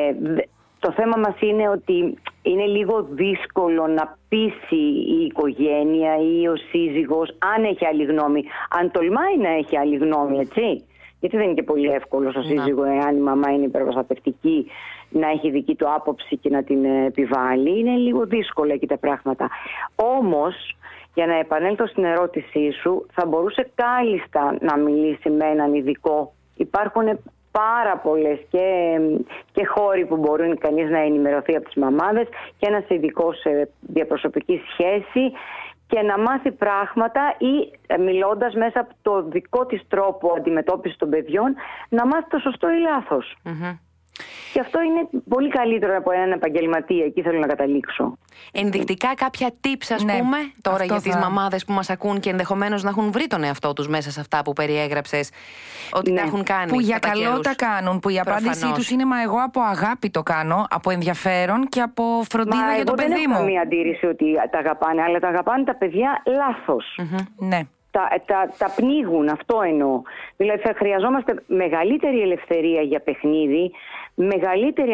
το 0.80 0.92
θέμα 0.92 1.18
μας 1.18 1.36
είναι 1.40 1.70
ότι 1.70 2.18
είναι 2.42 2.66
λίγο 2.66 3.08
δύσκολο 3.10 3.88
να 3.88 4.18
πείσει 4.30 4.84
η 5.18 5.26
οικογένεια 5.26 6.14
ή 6.18 6.48
ο 6.48 6.56
σύζυγος 6.56 7.36
αν 7.56 7.64
έχει 7.64 7.86
άλλη 7.86 8.04
γνώμη. 8.04 8.44
Αν 8.70 8.92
τολμάει 8.92 9.38
να 9.38 9.50
έχει 9.50 9.78
άλλη 9.78 9.96
γνώμη, 9.96 10.40
έτσι. 10.40 10.86
Γιατί 11.20 11.38
δεν 11.38 11.46
είναι 11.46 11.54
και 11.54 11.64
πολύ 11.64 11.88
εύκολο 11.88 12.34
ο 12.36 12.42
σύζυγο, 12.42 12.84
εάν 12.84 13.16
η 13.16 13.20
μαμά 13.20 13.52
είναι 13.52 13.66
υπερπροστατευτική, 13.66 14.68
να 15.10 15.30
έχει 15.30 15.50
δική 15.50 15.76
του 15.76 15.94
άποψη 15.94 16.38
και 16.38 16.50
να 16.50 16.64
την 16.64 16.86
επιβάλλει. 16.86 17.80
Είναι 17.80 17.96
λίγο 17.96 18.26
δύσκολο 18.26 18.74
εκεί 18.74 18.88
τα 18.88 18.98
πράγματα. 18.98 19.50
Όμως, 19.96 20.76
για 21.14 21.26
να 21.26 21.36
επανέλθω 21.36 21.88
στην 21.88 22.04
ερώτησή 22.04 22.72
σου, 22.82 23.06
θα 23.12 23.26
μπορούσε 23.26 23.72
κάλλιστα 23.76 24.58
να 24.60 24.78
μιλήσει 24.78 25.30
με 25.30 25.46
έναν 25.46 25.74
ειδικό. 25.74 26.34
Υπάρχουν 26.56 27.20
πάρα 27.52 27.98
πολλές 27.98 28.40
και, 28.50 28.98
και 29.52 29.66
χώροι 29.66 30.06
που 30.06 30.18
μπορούν 30.18 30.58
κανείς 30.58 30.90
να 30.90 31.00
ενημερωθεί 31.00 31.56
από 31.56 31.66
τις 31.66 31.76
μαμάδες 31.76 32.28
και 32.58 32.68
ένας 32.68 32.84
ειδικός 32.88 33.40
σε 33.40 33.70
διαπροσωπική 33.80 34.62
σχέση 34.72 35.32
και 35.88 36.02
να 36.02 36.18
μάθει 36.20 36.52
πράγματα 36.52 37.36
ή 37.38 37.72
ε, 37.88 37.98
μιλώντας 37.98 38.54
μέσα 38.54 38.80
από 38.80 38.94
το 39.02 39.24
δικό 39.24 39.66
της 39.66 39.82
τρόπο 39.88 40.34
αντιμετώπισης 40.38 40.98
των 40.98 41.10
παιδιών 41.10 41.56
να 41.90 42.08
μάθει 42.08 42.30
το 42.30 42.38
σωστό 42.38 42.70
ή 42.70 42.80
λαθος 42.80 43.36
και 44.54 44.60
αυτό 44.60 44.82
είναι 44.82 45.22
πολύ 45.30 45.50
καλύτερο 45.50 45.98
από 45.98 46.12
έναν 46.12 46.32
επαγγελματία. 46.32 47.06
Εκεί 47.06 47.22
θέλω 47.22 47.40
να 47.40 47.48
καταλήξω. 47.48 48.18
Ενδεικτικά 48.52 49.14
κάποια 49.16 49.50
tips, 49.64 49.94
ας 49.94 50.04
ναι, 50.04 50.18
πούμε, 50.18 50.38
τώρα 50.62 50.84
για 50.84 51.00
θα... 51.00 51.02
τι 51.02 51.18
μαμάδες 51.18 51.66
που 51.66 51.74
μας 51.74 51.90
ακούν 51.90 52.20
και 52.20 52.30
ενδεχομένως 52.30 52.84
να 52.84 52.90
έχουν 52.90 53.12
βρει 53.12 53.28
τον 53.28 53.44
εαυτό 53.44 53.74
τους 53.74 53.88
μέσα 53.88 54.12
σε 54.12 54.20
αυτά 54.20 54.42
που 54.42 54.54
περιέγραψες. 54.54 55.30
Ότι 55.94 56.12
ναι. 56.12 56.20
τα 56.20 56.26
έχουν 56.26 56.44
κάνει. 56.44 56.72
Που 56.72 56.80
για 56.80 57.00
καλό 57.00 57.22
καιρούς. 57.22 57.40
τα 57.42 57.56
κάνουν. 57.56 58.00
Που 58.00 58.10
η 58.10 58.20
απάντησή 58.20 58.72
τους 58.74 58.90
είναι 58.90 59.06
Μα 59.06 59.22
εγώ 59.22 59.38
από 59.44 59.62
αγάπη 59.62 60.10
το 60.10 60.24
κάνω, 60.24 60.68
από 60.70 60.90
ενδιαφέρον 60.90 61.68
και 61.68 61.82
από 61.82 62.04
φροντίδα 62.30 62.66
Μα 62.66 62.76
για 62.76 62.84
το 62.84 62.94
παιδί 62.94 63.10
μου. 63.10 63.18
Δεν 63.18 63.32
έχω 63.32 63.40
καμία 63.40 63.62
αντίρρηση 63.62 64.06
ότι 64.06 64.26
τα 64.52 64.58
αγαπάνε, 64.58 65.02
αλλά 65.02 65.20
τα 65.20 65.28
αγαπάνε 65.28 65.64
τα 65.64 65.76
παιδιά 65.76 66.22
λάθος. 66.26 67.00
Ναι 67.38 67.62
τα, 67.94 68.04
τα, 68.26 68.54
τα 68.58 68.74
πνίγουν, 68.76 69.30
αυτό 69.30 69.62
εννοώ. 69.62 70.02
Δηλαδή 70.38 70.62
θα 70.62 70.74
χρειαζόμαστε 70.76 71.44
μεγαλύτερη 71.48 72.22
ελευθερία 72.22 72.82
για 72.82 73.00
παιχνίδι, 73.00 73.72
μεγαλύτερη 74.16 74.94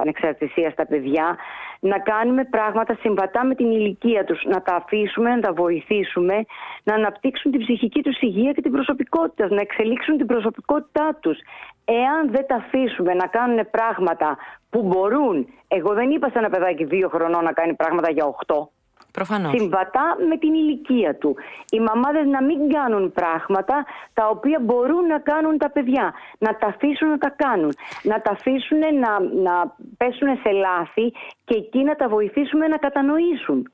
ανεξαρτησία 0.00 0.70
στα 0.70 0.86
παιδιά, 0.86 1.36
να 1.80 1.98
κάνουμε 1.98 2.44
πράγματα 2.44 2.96
συμβατά 3.00 3.44
με 3.44 3.54
την 3.54 3.70
ηλικία 3.70 4.24
τους, 4.24 4.44
να 4.44 4.62
τα 4.62 4.74
αφήσουμε, 4.74 5.34
να 5.34 5.40
τα 5.40 5.52
βοηθήσουμε, 5.52 6.44
να 6.82 6.94
αναπτύξουν 6.94 7.50
την 7.50 7.60
ψυχική 7.60 8.02
τους 8.02 8.20
υγεία 8.20 8.52
και 8.52 8.62
την 8.62 8.72
προσωπικότητα, 8.72 9.48
να 9.48 9.60
εξελίξουν 9.60 10.16
την 10.16 10.26
προσωπικότητά 10.26 11.18
τους. 11.20 11.38
Εάν 11.84 12.30
δεν 12.30 12.46
τα 12.46 12.54
αφήσουμε 12.54 13.14
να 13.14 13.26
κάνουν 13.26 13.70
πράγματα 13.70 14.36
που 14.70 14.82
μπορούν, 14.82 15.46
εγώ 15.68 15.94
δεν 15.94 16.10
είπα 16.10 16.28
σε 16.28 16.38
ένα 16.38 16.48
παιδάκι 16.50 16.84
δύο 16.84 17.08
χρονών 17.08 17.44
να 17.44 17.52
κάνει 17.52 17.74
πράγματα 17.74 18.10
για 18.10 18.24
οχτώ, 18.24 18.70
Προφανώς. 19.14 19.52
συμβατά 19.56 20.16
με 20.28 20.36
την 20.36 20.54
ηλικία 20.54 21.14
του. 21.14 21.36
Οι 21.70 21.80
μαμάδες 21.80 22.26
να 22.26 22.42
μην 22.42 22.68
κάνουν 22.68 23.12
πράγματα 23.12 23.84
τα 24.14 24.28
οποία 24.28 24.58
μπορούν 24.62 25.06
να 25.06 25.18
κάνουν 25.18 25.58
τα 25.58 25.70
παιδιά. 25.70 26.14
Να 26.38 26.56
τα 26.56 26.66
αφήσουν 26.66 27.08
να 27.08 27.18
τα 27.18 27.30
κάνουν. 27.30 27.72
Να 28.02 28.20
τα 28.20 28.30
αφήσουν 28.30 28.78
να, 28.78 29.12
να 29.20 29.74
πέσουν 29.96 30.28
σε 30.42 30.50
λάθη 30.50 31.12
και 31.44 31.54
εκεί 31.54 31.82
να 31.84 31.94
τα 31.94 32.08
βοηθήσουμε 32.08 32.68
να 32.68 32.76
κατανοήσουν. 32.76 33.70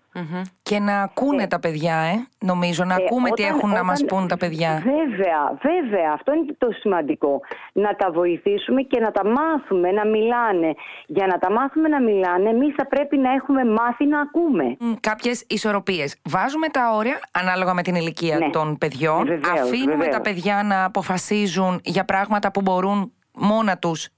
Και 0.62 0.78
να 0.78 1.02
ακούνε 1.02 1.42
ε, 1.42 1.46
τα 1.46 1.58
παιδιά, 1.58 1.94
ε, 1.94 2.26
νομίζω, 2.38 2.84
να 2.84 2.94
ε, 2.94 2.96
ακούμε 3.04 3.30
τι 3.30 3.42
έχουν 3.42 3.70
να 3.70 3.84
μας 3.84 4.04
πούν 4.04 4.28
τα 4.28 4.36
παιδιά. 4.36 4.82
Βέβαια, 4.84 5.58
βέβαια, 5.62 6.12
αυτό 6.14 6.32
είναι 6.34 6.54
το 6.58 6.68
σημαντικό. 6.80 7.40
Να 7.72 7.96
τα 7.96 8.10
βοηθήσουμε 8.10 8.82
και 8.82 9.00
να 9.00 9.10
τα 9.10 9.22
μάθουμε 9.26 9.90
να 9.90 10.06
μιλάνε. 10.06 10.74
Για 11.06 11.26
να 11.26 11.38
τα 11.38 11.52
μάθουμε 11.52 11.88
να 11.88 12.00
μιλάνε, 12.00 12.48
εμείς 12.48 12.74
θα 12.76 12.86
πρέπει 12.86 13.16
να 13.16 13.32
έχουμε 13.32 13.64
μάθει 13.64 14.06
να 14.06 14.20
ακούμε. 14.20 14.76
Κάποιες 15.00 15.44
ισορροπίες. 15.48 16.16
Βάζουμε 16.28 16.68
τα 16.68 16.92
όρια 16.94 17.20
ανάλογα 17.32 17.74
με 17.74 17.82
την 17.82 17.94
ηλικία 17.94 18.38
ναι. 18.38 18.50
των 18.50 18.78
παιδιών. 18.78 19.40
Αφήνουμε 19.60 20.06
τα 20.06 20.20
παιδιά 20.20 20.62
να 20.62 20.84
αποφασίζουν 20.84 21.80
για 21.84 22.04
πράγματα 22.04 22.50
που 22.50 22.60
μπορούν 22.60 23.12
μόνα 23.32 23.78
τους 23.78 24.08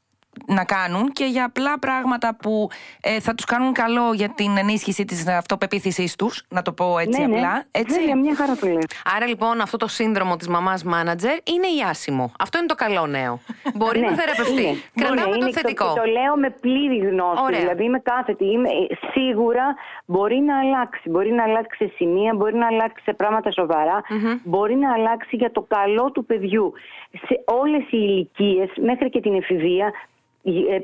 να 0.47 0.64
κάνουν 0.64 1.12
και 1.12 1.25
για 1.25 1.45
απλά 1.45 1.79
πράγματα 1.79 2.37
που 2.37 2.68
ε, 3.01 3.21
θα 3.21 3.35
τους 3.35 3.45
κάνουν 3.45 3.73
καλό 3.73 4.12
για 4.12 4.29
την 4.29 4.57
ενίσχυση 4.57 5.05
της 5.05 5.27
αυτοπεποίθησής 5.27 6.16
τους, 6.16 6.45
να 6.49 6.62
το 6.62 6.73
πω 6.73 6.99
έτσι 6.99 7.21
ναι, 7.21 7.27
ναι. 7.27 7.37
απλά. 7.37 7.64
Έτσι. 7.71 7.99
Βέβαια, 7.99 8.16
μια 8.16 8.35
χαρά 8.35 8.57
το 8.57 8.66
Άρα 9.16 9.27
λοιπόν 9.27 9.61
αυτό 9.61 9.77
το 9.77 9.88
σύνδρομο 9.88 10.37
της 10.37 10.49
μαμάς 10.49 10.85
μάνατζερ 10.85 11.33
είναι 11.33 11.66
η 11.66 11.83
άσημο. 11.90 12.33
Αυτό 12.38 12.59
είναι 12.59 12.66
το 12.66 12.75
καλό 12.75 13.07
νέο. 13.07 13.40
Μπορεί 13.75 14.01
να 14.01 14.12
θεραπευτεί. 14.12 14.83
Κρατάμε 14.95 15.37
το 15.37 15.53
θετικό. 15.53 15.85
Το, 15.85 15.95
το 15.95 16.05
λέω 16.05 16.37
με 16.37 16.51
πλήρη 16.51 16.99
γνώση. 16.99 17.42
Ωραία. 17.42 17.61
Δηλαδή 17.61 17.85
είμαι 17.85 17.99
κάθετη. 17.99 18.45
Είμαι, 18.45 18.68
σίγουρα 19.12 19.75
μπορεί 20.05 20.38
να 20.38 20.59
αλλάξει. 20.59 21.11
Μπορεί 21.11 21.33
να 21.33 21.42
αλλάξει 21.42 21.85
σε 21.85 21.92
σημεία, 21.97 22.35
μπορεί 22.35 22.57
να 22.57 22.66
αλλάξει 22.66 23.03
σε 23.05 23.12
πράγματα 23.12 23.51
Μπορεί 24.45 24.75
να 24.75 24.92
αλλάξει 24.92 25.37
για 25.37 25.51
το 25.51 25.66
καλό 25.68 26.11
του 26.11 26.25
παιδιού. 26.25 26.73
Σε 27.27 27.42
όλες 27.45 27.83
οι 27.83 27.87
ηλικίες, 27.90 28.71
μέχρι 28.77 29.11
και 29.11 29.21
την 29.21 29.35
εφηβεία, 29.35 29.87
ε, 29.87 30.21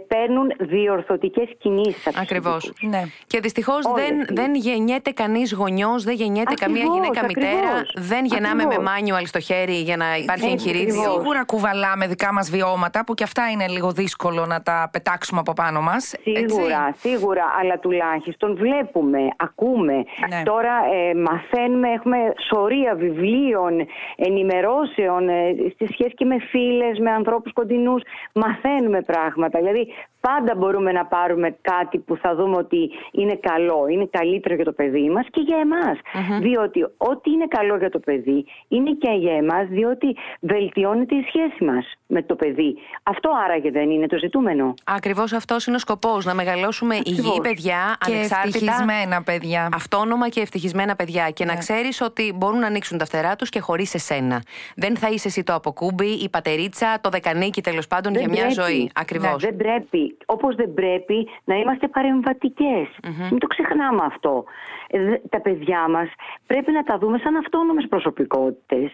παίρνουν 0.08 0.52
διορθωτικές 0.58 1.48
κινήσεις. 1.58 2.16
Ακριβώς. 2.16 2.72
Ναι. 2.80 3.02
Και 3.26 3.40
δυστυχώς 3.40 3.86
δεν, 3.94 4.26
δεν 4.28 4.54
γεννιέται 4.54 5.10
κανείς 5.10 5.52
γονιός, 5.52 6.04
δεν 6.04 6.14
γεννιέται 6.14 6.54
καμία 6.54 6.84
γυναίκα 6.92 7.24
μητέρα. 7.24 7.86
Δεν 7.94 8.24
γεννάμε 8.24 8.64
με 8.64 8.78
μάνιουαλ 8.78 9.26
στο 9.26 9.40
χέρι 9.40 9.72
για 9.72 9.96
να 9.96 10.16
υπάρχει 10.16 10.46
εγχειρίδιο. 10.46 11.02
Σίγουρα 11.02 11.44
κουβαλάμε 11.44 12.06
δικά 12.06 12.32
μας 12.32 12.50
βιώματα 12.50 13.04
που 13.04 13.14
και 13.14 13.24
αυτά 13.24 13.50
είναι 13.52 13.68
λίγο 13.68 13.90
δύσκολο 13.92 14.46
να 14.46 14.62
τα 14.62 14.88
πετάξουμε 14.92 15.40
από 15.40 15.52
πάνω 15.52 15.80
μας. 15.80 16.14
Σίγουρα, 16.22 16.94
σίγουρα, 16.98 17.44
αλλά 17.60 17.78
τουλάχιστον 17.78 18.56
βλέπουμε, 18.56 19.18
ακούμε. 19.36 19.94
Ναι. 19.94 20.42
Τώρα 20.44 20.72
ε, 20.92 21.14
μαθαίνουμε, 21.14 21.88
έχουμε 21.88 22.18
σωρία 22.48 22.94
βιβλίων, 22.94 23.86
ενημερώσεων 24.16 25.28
ε, 25.28 25.54
στη 25.74 25.86
σχέση 25.92 26.14
και 26.14 26.24
με 26.24 26.36
φίλες, 26.50 26.98
με 26.98 27.10
ανθρώπους 27.10 27.52
κοντινούς. 27.52 28.02
Μαθαίνουμε 28.32 29.00
πράγματα. 29.00 29.47
Δηλαδή 29.56 29.92
πάντα 30.20 30.54
μπορούμε 30.54 30.92
να 30.92 31.04
πάρουμε 31.06 31.56
κάτι 31.60 31.98
που 31.98 32.16
θα 32.16 32.34
δούμε 32.34 32.56
ότι 32.56 32.90
είναι 33.12 33.36
καλό, 33.42 33.86
είναι 33.90 34.08
καλύτερο 34.10 34.54
για 34.54 34.64
το 34.64 34.72
παιδί 34.72 35.10
μας 35.10 35.26
και 35.30 35.40
για 35.40 35.56
εμας 35.56 35.98
Διότι 36.40 36.82
ό,τι 36.96 37.30
είναι 37.30 37.46
καλό 37.48 37.76
για 37.76 37.90
το 37.90 37.98
παιδί 37.98 38.44
είναι 38.68 38.90
και 38.90 39.10
για 39.10 39.32
εμάς 39.32 39.66
διότι 39.68 40.16
βελτιώνεται 40.40 41.14
η 41.14 41.24
σχέση 41.28 41.64
μας 41.64 41.92
με 42.06 42.22
το 42.22 42.34
παιδί. 42.34 42.76
Αυτό 43.02 43.30
άραγε 43.44 43.70
δεν 43.70 43.90
είναι 43.90 44.06
το 44.06 44.18
ζητούμενο. 44.18 44.74
Ακριβώς 44.84 45.32
αυτός 45.32 45.66
είναι 45.66 45.76
ο 45.76 45.78
σκοπός. 45.78 46.24
Να 46.24 46.34
μεγαλώσουμε 46.34 46.96
υγιή 47.04 47.40
παιδιά, 47.42 47.96
Και 48.06 48.12
ανεξάρτητα. 48.12 48.58
ευτυχισμένα 48.58 49.22
παιδιά. 49.22 49.68
Αυτόνομα 49.74 50.28
και 50.28 50.40
ευτυχισμένα 50.40 50.96
παιδιά. 50.96 51.30
Και 51.30 51.44
να 51.44 51.52
Ναι. 51.52 51.58
ξέρεις 51.58 52.00
ότι 52.00 52.32
μπορούν 52.36 52.58
να 52.58 52.66
ανοίξουν 52.66 52.98
τα 52.98 53.04
φτερά 53.04 53.36
τους 53.36 53.48
και 53.48 53.60
χωρίς 53.60 53.94
εσένα. 53.94 54.42
Δεν 54.76 54.96
θα 54.96 55.08
είσαι 55.08 55.28
εσύ 55.28 55.42
το 55.42 55.54
αποκούμπι, 55.54 56.06
η 56.06 56.28
πατερίτσα, 56.28 57.00
το 57.00 57.08
δεκανίκι 57.08 57.60
τέλος 57.62 57.86
πάντων 57.86 58.14
για 58.14 58.28
μια 58.28 58.48
ζωή. 58.50 58.90
Ακριβώς. 58.94 59.37
Ναι, 59.42 59.48
δεν 59.48 59.56
πρέπει. 59.56 60.16
Όπως 60.26 60.54
δεν 60.54 60.74
πρέπει 60.74 61.28
να 61.44 61.54
είμαστε 61.54 61.88
παρεμβατικές. 61.88 62.86
Μην 63.30 63.38
το 63.38 63.46
ξεχνάμε 63.46 64.02
αυτό. 64.04 64.44
Ε, 64.90 65.02
δε- 65.04 65.18
τα 65.28 65.40
παιδιά 65.40 65.88
μας 65.88 66.08
πρέπει 66.46 66.72
να 66.72 66.82
τα 66.82 66.98
δούμε 66.98 67.18
σαν 67.18 67.36
αυτόνομες 67.36 67.86
προσωπικότητες 67.88 68.90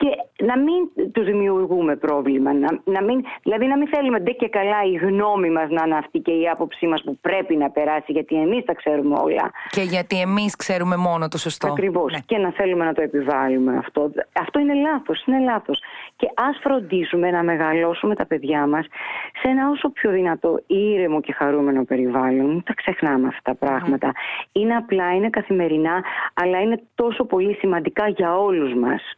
και 0.00 0.44
να 0.44 0.58
μην 0.58 1.10
τους 1.12 1.24
δημιουργούμε 1.24 1.96
πρόβλημα. 1.96 2.52
Να, 2.52 2.68
να 2.84 3.02
μην, 3.02 3.24
δηλαδή 3.42 3.66
να 3.66 3.76
μην 3.76 3.88
θέλουμε 3.88 4.18
ντε 4.20 4.30
και 4.30 4.48
καλά 4.48 4.80
η 4.92 4.94
γνώμη 4.94 5.50
μας 5.50 5.70
να 5.70 5.82
είναι 5.86 5.96
αυτή 5.96 6.18
και 6.18 6.32
η 6.32 6.48
άποψή 6.48 6.86
μας 6.86 7.02
που 7.04 7.18
πρέπει 7.20 7.56
να 7.56 7.70
περάσει 7.70 8.12
γιατί 8.12 8.34
εμείς 8.36 8.64
τα 8.64 8.74
ξέρουμε 8.74 9.16
όλα. 9.22 9.50
Και 9.70 9.82
γιατί 9.82 10.20
εμείς 10.20 10.56
ξέρουμε 10.56 10.96
μόνο 10.96 11.28
το 11.28 11.38
σωστό. 11.38 11.68
Ακριβώς. 11.68 12.12
Ναι. 12.12 12.18
Και 12.26 12.36
να 12.36 12.50
θέλουμε 12.50 12.84
να 12.84 12.92
το 12.92 13.02
επιβάλλουμε 13.02 13.76
αυτό. 13.76 14.10
Αυτό 14.32 14.58
είναι 14.58 14.74
λάθος. 14.74 15.24
Είναι 15.26 15.38
λάθος. 15.38 15.78
Και 16.16 16.26
ας 16.34 16.58
φροντίσουμε 16.62 17.30
να 17.30 17.42
μεγαλώσουμε 17.42 18.14
τα 18.14 18.26
παιδιά 18.26 18.66
μας 18.66 18.86
σε 19.42 19.48
ένα 19.48 19.70
όσο 19.70 19.88
πιο 19.88 20.10
δυνατό 20.10 20.60
ήρεμο 20.66 21.20
και 21.20 21.32
χαρούμενο 21.32 21.84
περιβάλλον. 21.84 22.46
Μην 22.46 22.62
τα 22.62 22.74
ξεχνάμε 22.74 23.28
αυτά 23.28 23.42
τα 23.50 23.66
πράγματα. 23.66 24.12
Είναι 24.52 24.76
απλά, 24.76 25.14
είναι 25.14 25.30
καθημερινά, 25.30 26.04
αλλά 26.34 26.60
είναι 26.60 26.82
τόσο 26.94 27.24
πολύ 27.24 27.54
σημαντικά 27.54 28.08
για 28.08 28.36
όλους 28.36 28.74
μας. 28.74 29.14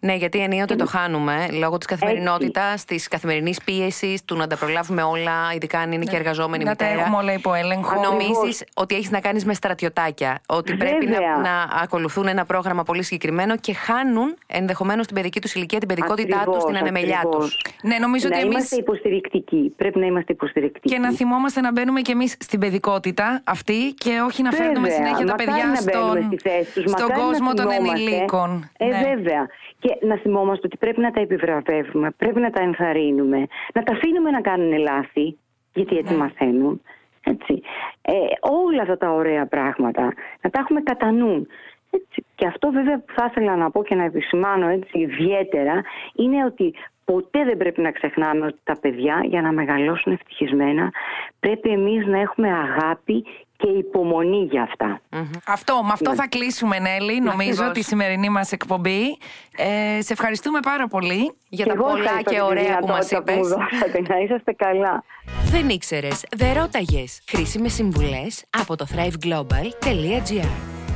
Ναι, 0.00 0.14
γιατί 0.14 0.38
ενίοτε 0.38 0.74
το 0.76 0.86
χάνουμε 0.86 1.46
λόγω 1.50 1.78
της 1.78 1.86
καθημερινότητας, 1.86 2.84
της 2.84 3.08
καθημερινής 3.08 3.58
πίεσης, 3.64 4.24
του 4.24 4.36
να 4.36 4.46
τα 4.46 4.56
προλάβουμε 4.56 5.02
όλα, 5.02 5.32
ειδικά 5.54 5.78
αν 5.78 5.92
είναι 5.92 6.04
και 6.04 6.16
εργαζόμενη 6.16 6.64
Ναι. 6.64 6.70
Να 6.70 6.76
τα 6.76 6.84
μητέρα. 6.84 7.02
έχουμε 7.02 7.16
όλα 7.18 7.32
υπό 7.32 7.54
έλεγχο. 7.54 8.00
Νομίζεις 8.02 8.64
ότι 8.74 8.94
έχεις 8.94 9.10
να 9.10 9.20
κάνεις 9.20 9.44
με 9.44 9.54
στρατιωτάκια. 9.54 10.40
Ότι 10.46 10.74
πρέπει 10.76 11.06
να, 11.06 11.12
Βέβαια. 11.12 11.36
να 11.36 11.80
ακολουθούν 11.82 12.26
ένα 12.26 12.44
πρόγραμμα 12.44 12.82
πολύ 12.82 13.02
συγκεκριμένο 13.02 13.56
και 13.56 13.74
χάνουν 13.74 14.36
ενδεχομένως 14.46 15.06
την 15.06 15.14
παιδική 15.16 15.40
τους 15.40 15.54
ηλικία, 15.54 15.78
την 15.78 15.88
παιδικότητά 15.88 16.28
τους, 16.36 16.40
Ακριβώς, 16.40 16.64
την 16.64 16.76
ανεμελιά 16.76 17.20
τους. 17.30 17.34
ακριβώς. 17.34 17.64
Ναι, 17.82 17.96
νομίζω 17.98 18.28
να 18.28 18.34
ότι 18.36 18.44
εμεί. 18.44 18.52
είμαστε 18.54 18.76
υποστηρικτικοί. 18.76 19.72
Πρέπει 19.76 19.98
να 19.98 20.06
είμαστε 20.06 20.32
υποστηρικτικοί. 20.32 20.88
Και 20.88 20.98
να 20.98 21.12
θυμόμαστε 21.12 21.60
να 21.60 21.72
μπαίνουμε 21.72 22.00
κι 22.00 22.10
εμείς 22.10 22.36
στην 22.40 22.60
παιδικότητα 22.60 23.40
αυτή 23.44 23.92
και 23.98 24.20
όχι 24.26 24.42
να 24.42 24.50
φέρνουμε 24.52 24.80
Βέβαια. 24.88 24.94
συνέχεια 24.96 25.26
τα 25.26 25.32
Μακάρι 25.32 25.44
παιδιά 25.50 25.64
να 25.66 25.82
μπαίνουμε 25.82 26.20
στον, 26.20 26.38
στη 26.38 26.48
θέση 26.48 26.72
τους. 26.80 26.90
στον 26.90 27.02
Μακάρι 27.06 27.20
να 27.20 27.26
κόσμο 27.26 27.52
των 27.54 27.70
θυμόμαστε. 27.70 28.00
ενηλίκων. 28.02 28.70
Ε, 28.76 28.84
Ναι. 28.86 29.14
βέβαια. 29.14 29.46
Και 29.78 30.06
να 30.06 30.16
θυμόμαστε 30.16 30.66
ότι 30.66 30.76
πρέπει 30.76 31.00
να 31.00 31.10
τα 31.10 31.20
επιβραβεύουμε, 31.20 32.10
πρέπει 32.10 32.40
να 32.40 32.50
τα 32.50 32.62
ενθαρρύνουμε, 32.62 33.46
να 33.74 33.82
τα 33.82 33.92
αφήνουμε 33.92 34.30
να 34.30 34.40
κάνουν 34.40 34.78
λάθη, 34.78 35.38
γιατί 35.74 35.94
Ναι. 35.94 36.00
έτσι 36.00 36.14
μαθαίνουν. 36.14 36.80
Έτσι. 37.24 37.62
Ε, 38.02 38.12
όλα 38.40 38.82
αυτά 38.82 38.96
τα 38.96 39.10
ωραία 39.12 39.46
πράγματα 39.46 40.14
να 40.40 40.50
τα 40.50 40.60
έχουμε 40.60 40.80
κατά 40.80 41.10
νου. 41.10 41.46
Έτσι. 41.90 42.24
Και 42.34 42.46
αυτό 42.46 42.70
βέβαια 42.70 42.98
που 42.98 43.12
θα 43.16 43.26
ήθελα 43.30 43.56
να 43.56 43.70
πω 43.70 43.82
και 43.84 43.94
να 43.94 44.04
επισημάνω 44.04 44.68
έτσι 44.68 44.98
ιδιαίτερα 44.98 45.82
είναι 46.14 46.44
ότι 46.44 46.74
ποτέ 47.04 47.44
δεν 47.44 47.56
πρέπει 47.56 47.80
να 47.80 47.90
ξεχνάμε 47.90 48.46
ότι 48.46 48.58
τα 48.64 48.76
παιδιά 48.80 49.20
για 49.24 49.42
να 49.42 49.52
μεγαλώσουν 49.52 50.12
ευτυχισμένα 50.12 50.92
πρέπει 51.40 51.70
εμείς 51.70 52.06
να 52.06 52.18
έχουμε 52.20 52.48
αγάπη 52.52 53.24
και 53.64 53.70
υπομονή 53.70 54.46
για 54.50 54.62
αυτά. 54.62 55.00
Αυτό, 55.46 55.80
με 55.82 55.90
αυτό 55.92 56.10
Ναι. 56.10 56.16
θα 56.16 56.26
κλείσουμε, 56.28 56.78
Νέλη, 56.78 57.20
νομίζω, 57.20 57.50
Ακριβώς. 57.50 57.72
τη 57.72 57.82
σημερινή 57.82 58.28
μας 58.28 58.52
εκπομπή. 58.52 59.18
Ε, 59.56 60.00
σε 60.02 60.12
ευχαριστούμε 60.12 60.60
πάρα 60.60 60.88
πολύ. 60.88 61.34
Για 61.48 61.64
Και 61.64 61.70
τα 61.70 61.76
εγώ 61.76 61.90
πολλά 61.90 62.02
ευχαριστώ 62.04 62.30
και 62.30 62.36
για 62.36 62.44
τη 62.44 62.50
ωραία 62.50 62.78
που 62.78 62.86
μας 62.86 63.06
δυνατότητα 63.08 63.32
είπε. 63.32 63.32
που 63.32 63.38
μου 63.38 63.44
δώσατε. 63.70 64.00
Να 64.08 64.18
είσαστε 64.18 64.52
καλά. 64.52 65.04
Δεν 65.50 65.68
ήξερες, 65.68 66.24
δεν 66.36 66.52
ρώταγες. 66.52 67.20
Χρήσιμες 67.28 67.72
συμβουλές 67.72 68.44
από 68.60 68.76
το 68.76 68.86
thriveglobal.gr. 68.94 70.48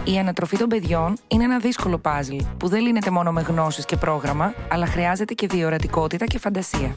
Η 0.04 0.18
ανατροφή 0.18 0.56
των 0.56 0.68
παιδιών 0.68 1.16
είναι 1.28 1.44
ένα 1.44 1.58
δύσκολο 1.58 1.98
παζλ 1.98 2.36
που 2.58 2.68
δεν 2.68 2.80
λύνεται 2.82 3.10
μόνο 3.10 3.32
με 3.32 3.40
γνώσεις 3.40 3.84
και 3.84 3.96
πρόγραμμα, 3.96 4.54
αλλά 4.70 4.86
χρειάζεται 4.86 5.34
και 5.34 5.46
διορατικότητα 5.46 6.24
και 6.24 6.38
φαντασία. 6.38 6.96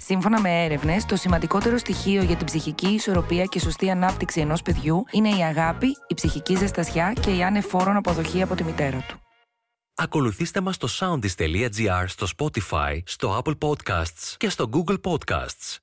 Σύμφωνα 0.00 0.40
με 0.40 0.64
έρευνες, 0.64 1.04
το 1.04 1.16
σημαντικότερο 1.16 1.78
στοιχείο 1.78 2.22
για 2.22 2.36
την 2.36 2.46
ψυχική 2.46 2.86
ισορροπία 2.86 3.44
και 3.44 3.60
σωστή 3.60 3.90
ανάπτυξη 3.90 4.40
ενός 4.40 4.62
παιδιού 4.62 5.04
είναι 5.10 5.28
η 5.28 5.42
αγάπη, 5.42 5.86
η 6.06 6.14
ψυχική 6.14 6.56
ζεστασιά 6.56 7.12
και 7.20 7.30
η 7.36 7.42
ανεφόρον 7.42 7.96
αποδοχή 7.96 8.42
από 8.42 8.54
τη 8.54 8.64
μητέρα 8.64 9.04
του. 9.08 9.20
Ακολουθήστε 9.94 10.60
μας 10.60 10.74
στο 10.74 10.88
soundis.gr, 10.90 12.04
στο 12.06 12.26
Spotify, 12.36 12.98
στο 13.04 13.42
Apple 13.44 13.58
Podcasts 13.58 14.34
και 14.36 14.48
στο 14.48 14.70
Google 14.72 15.00
Podcasts. 15.00 15.78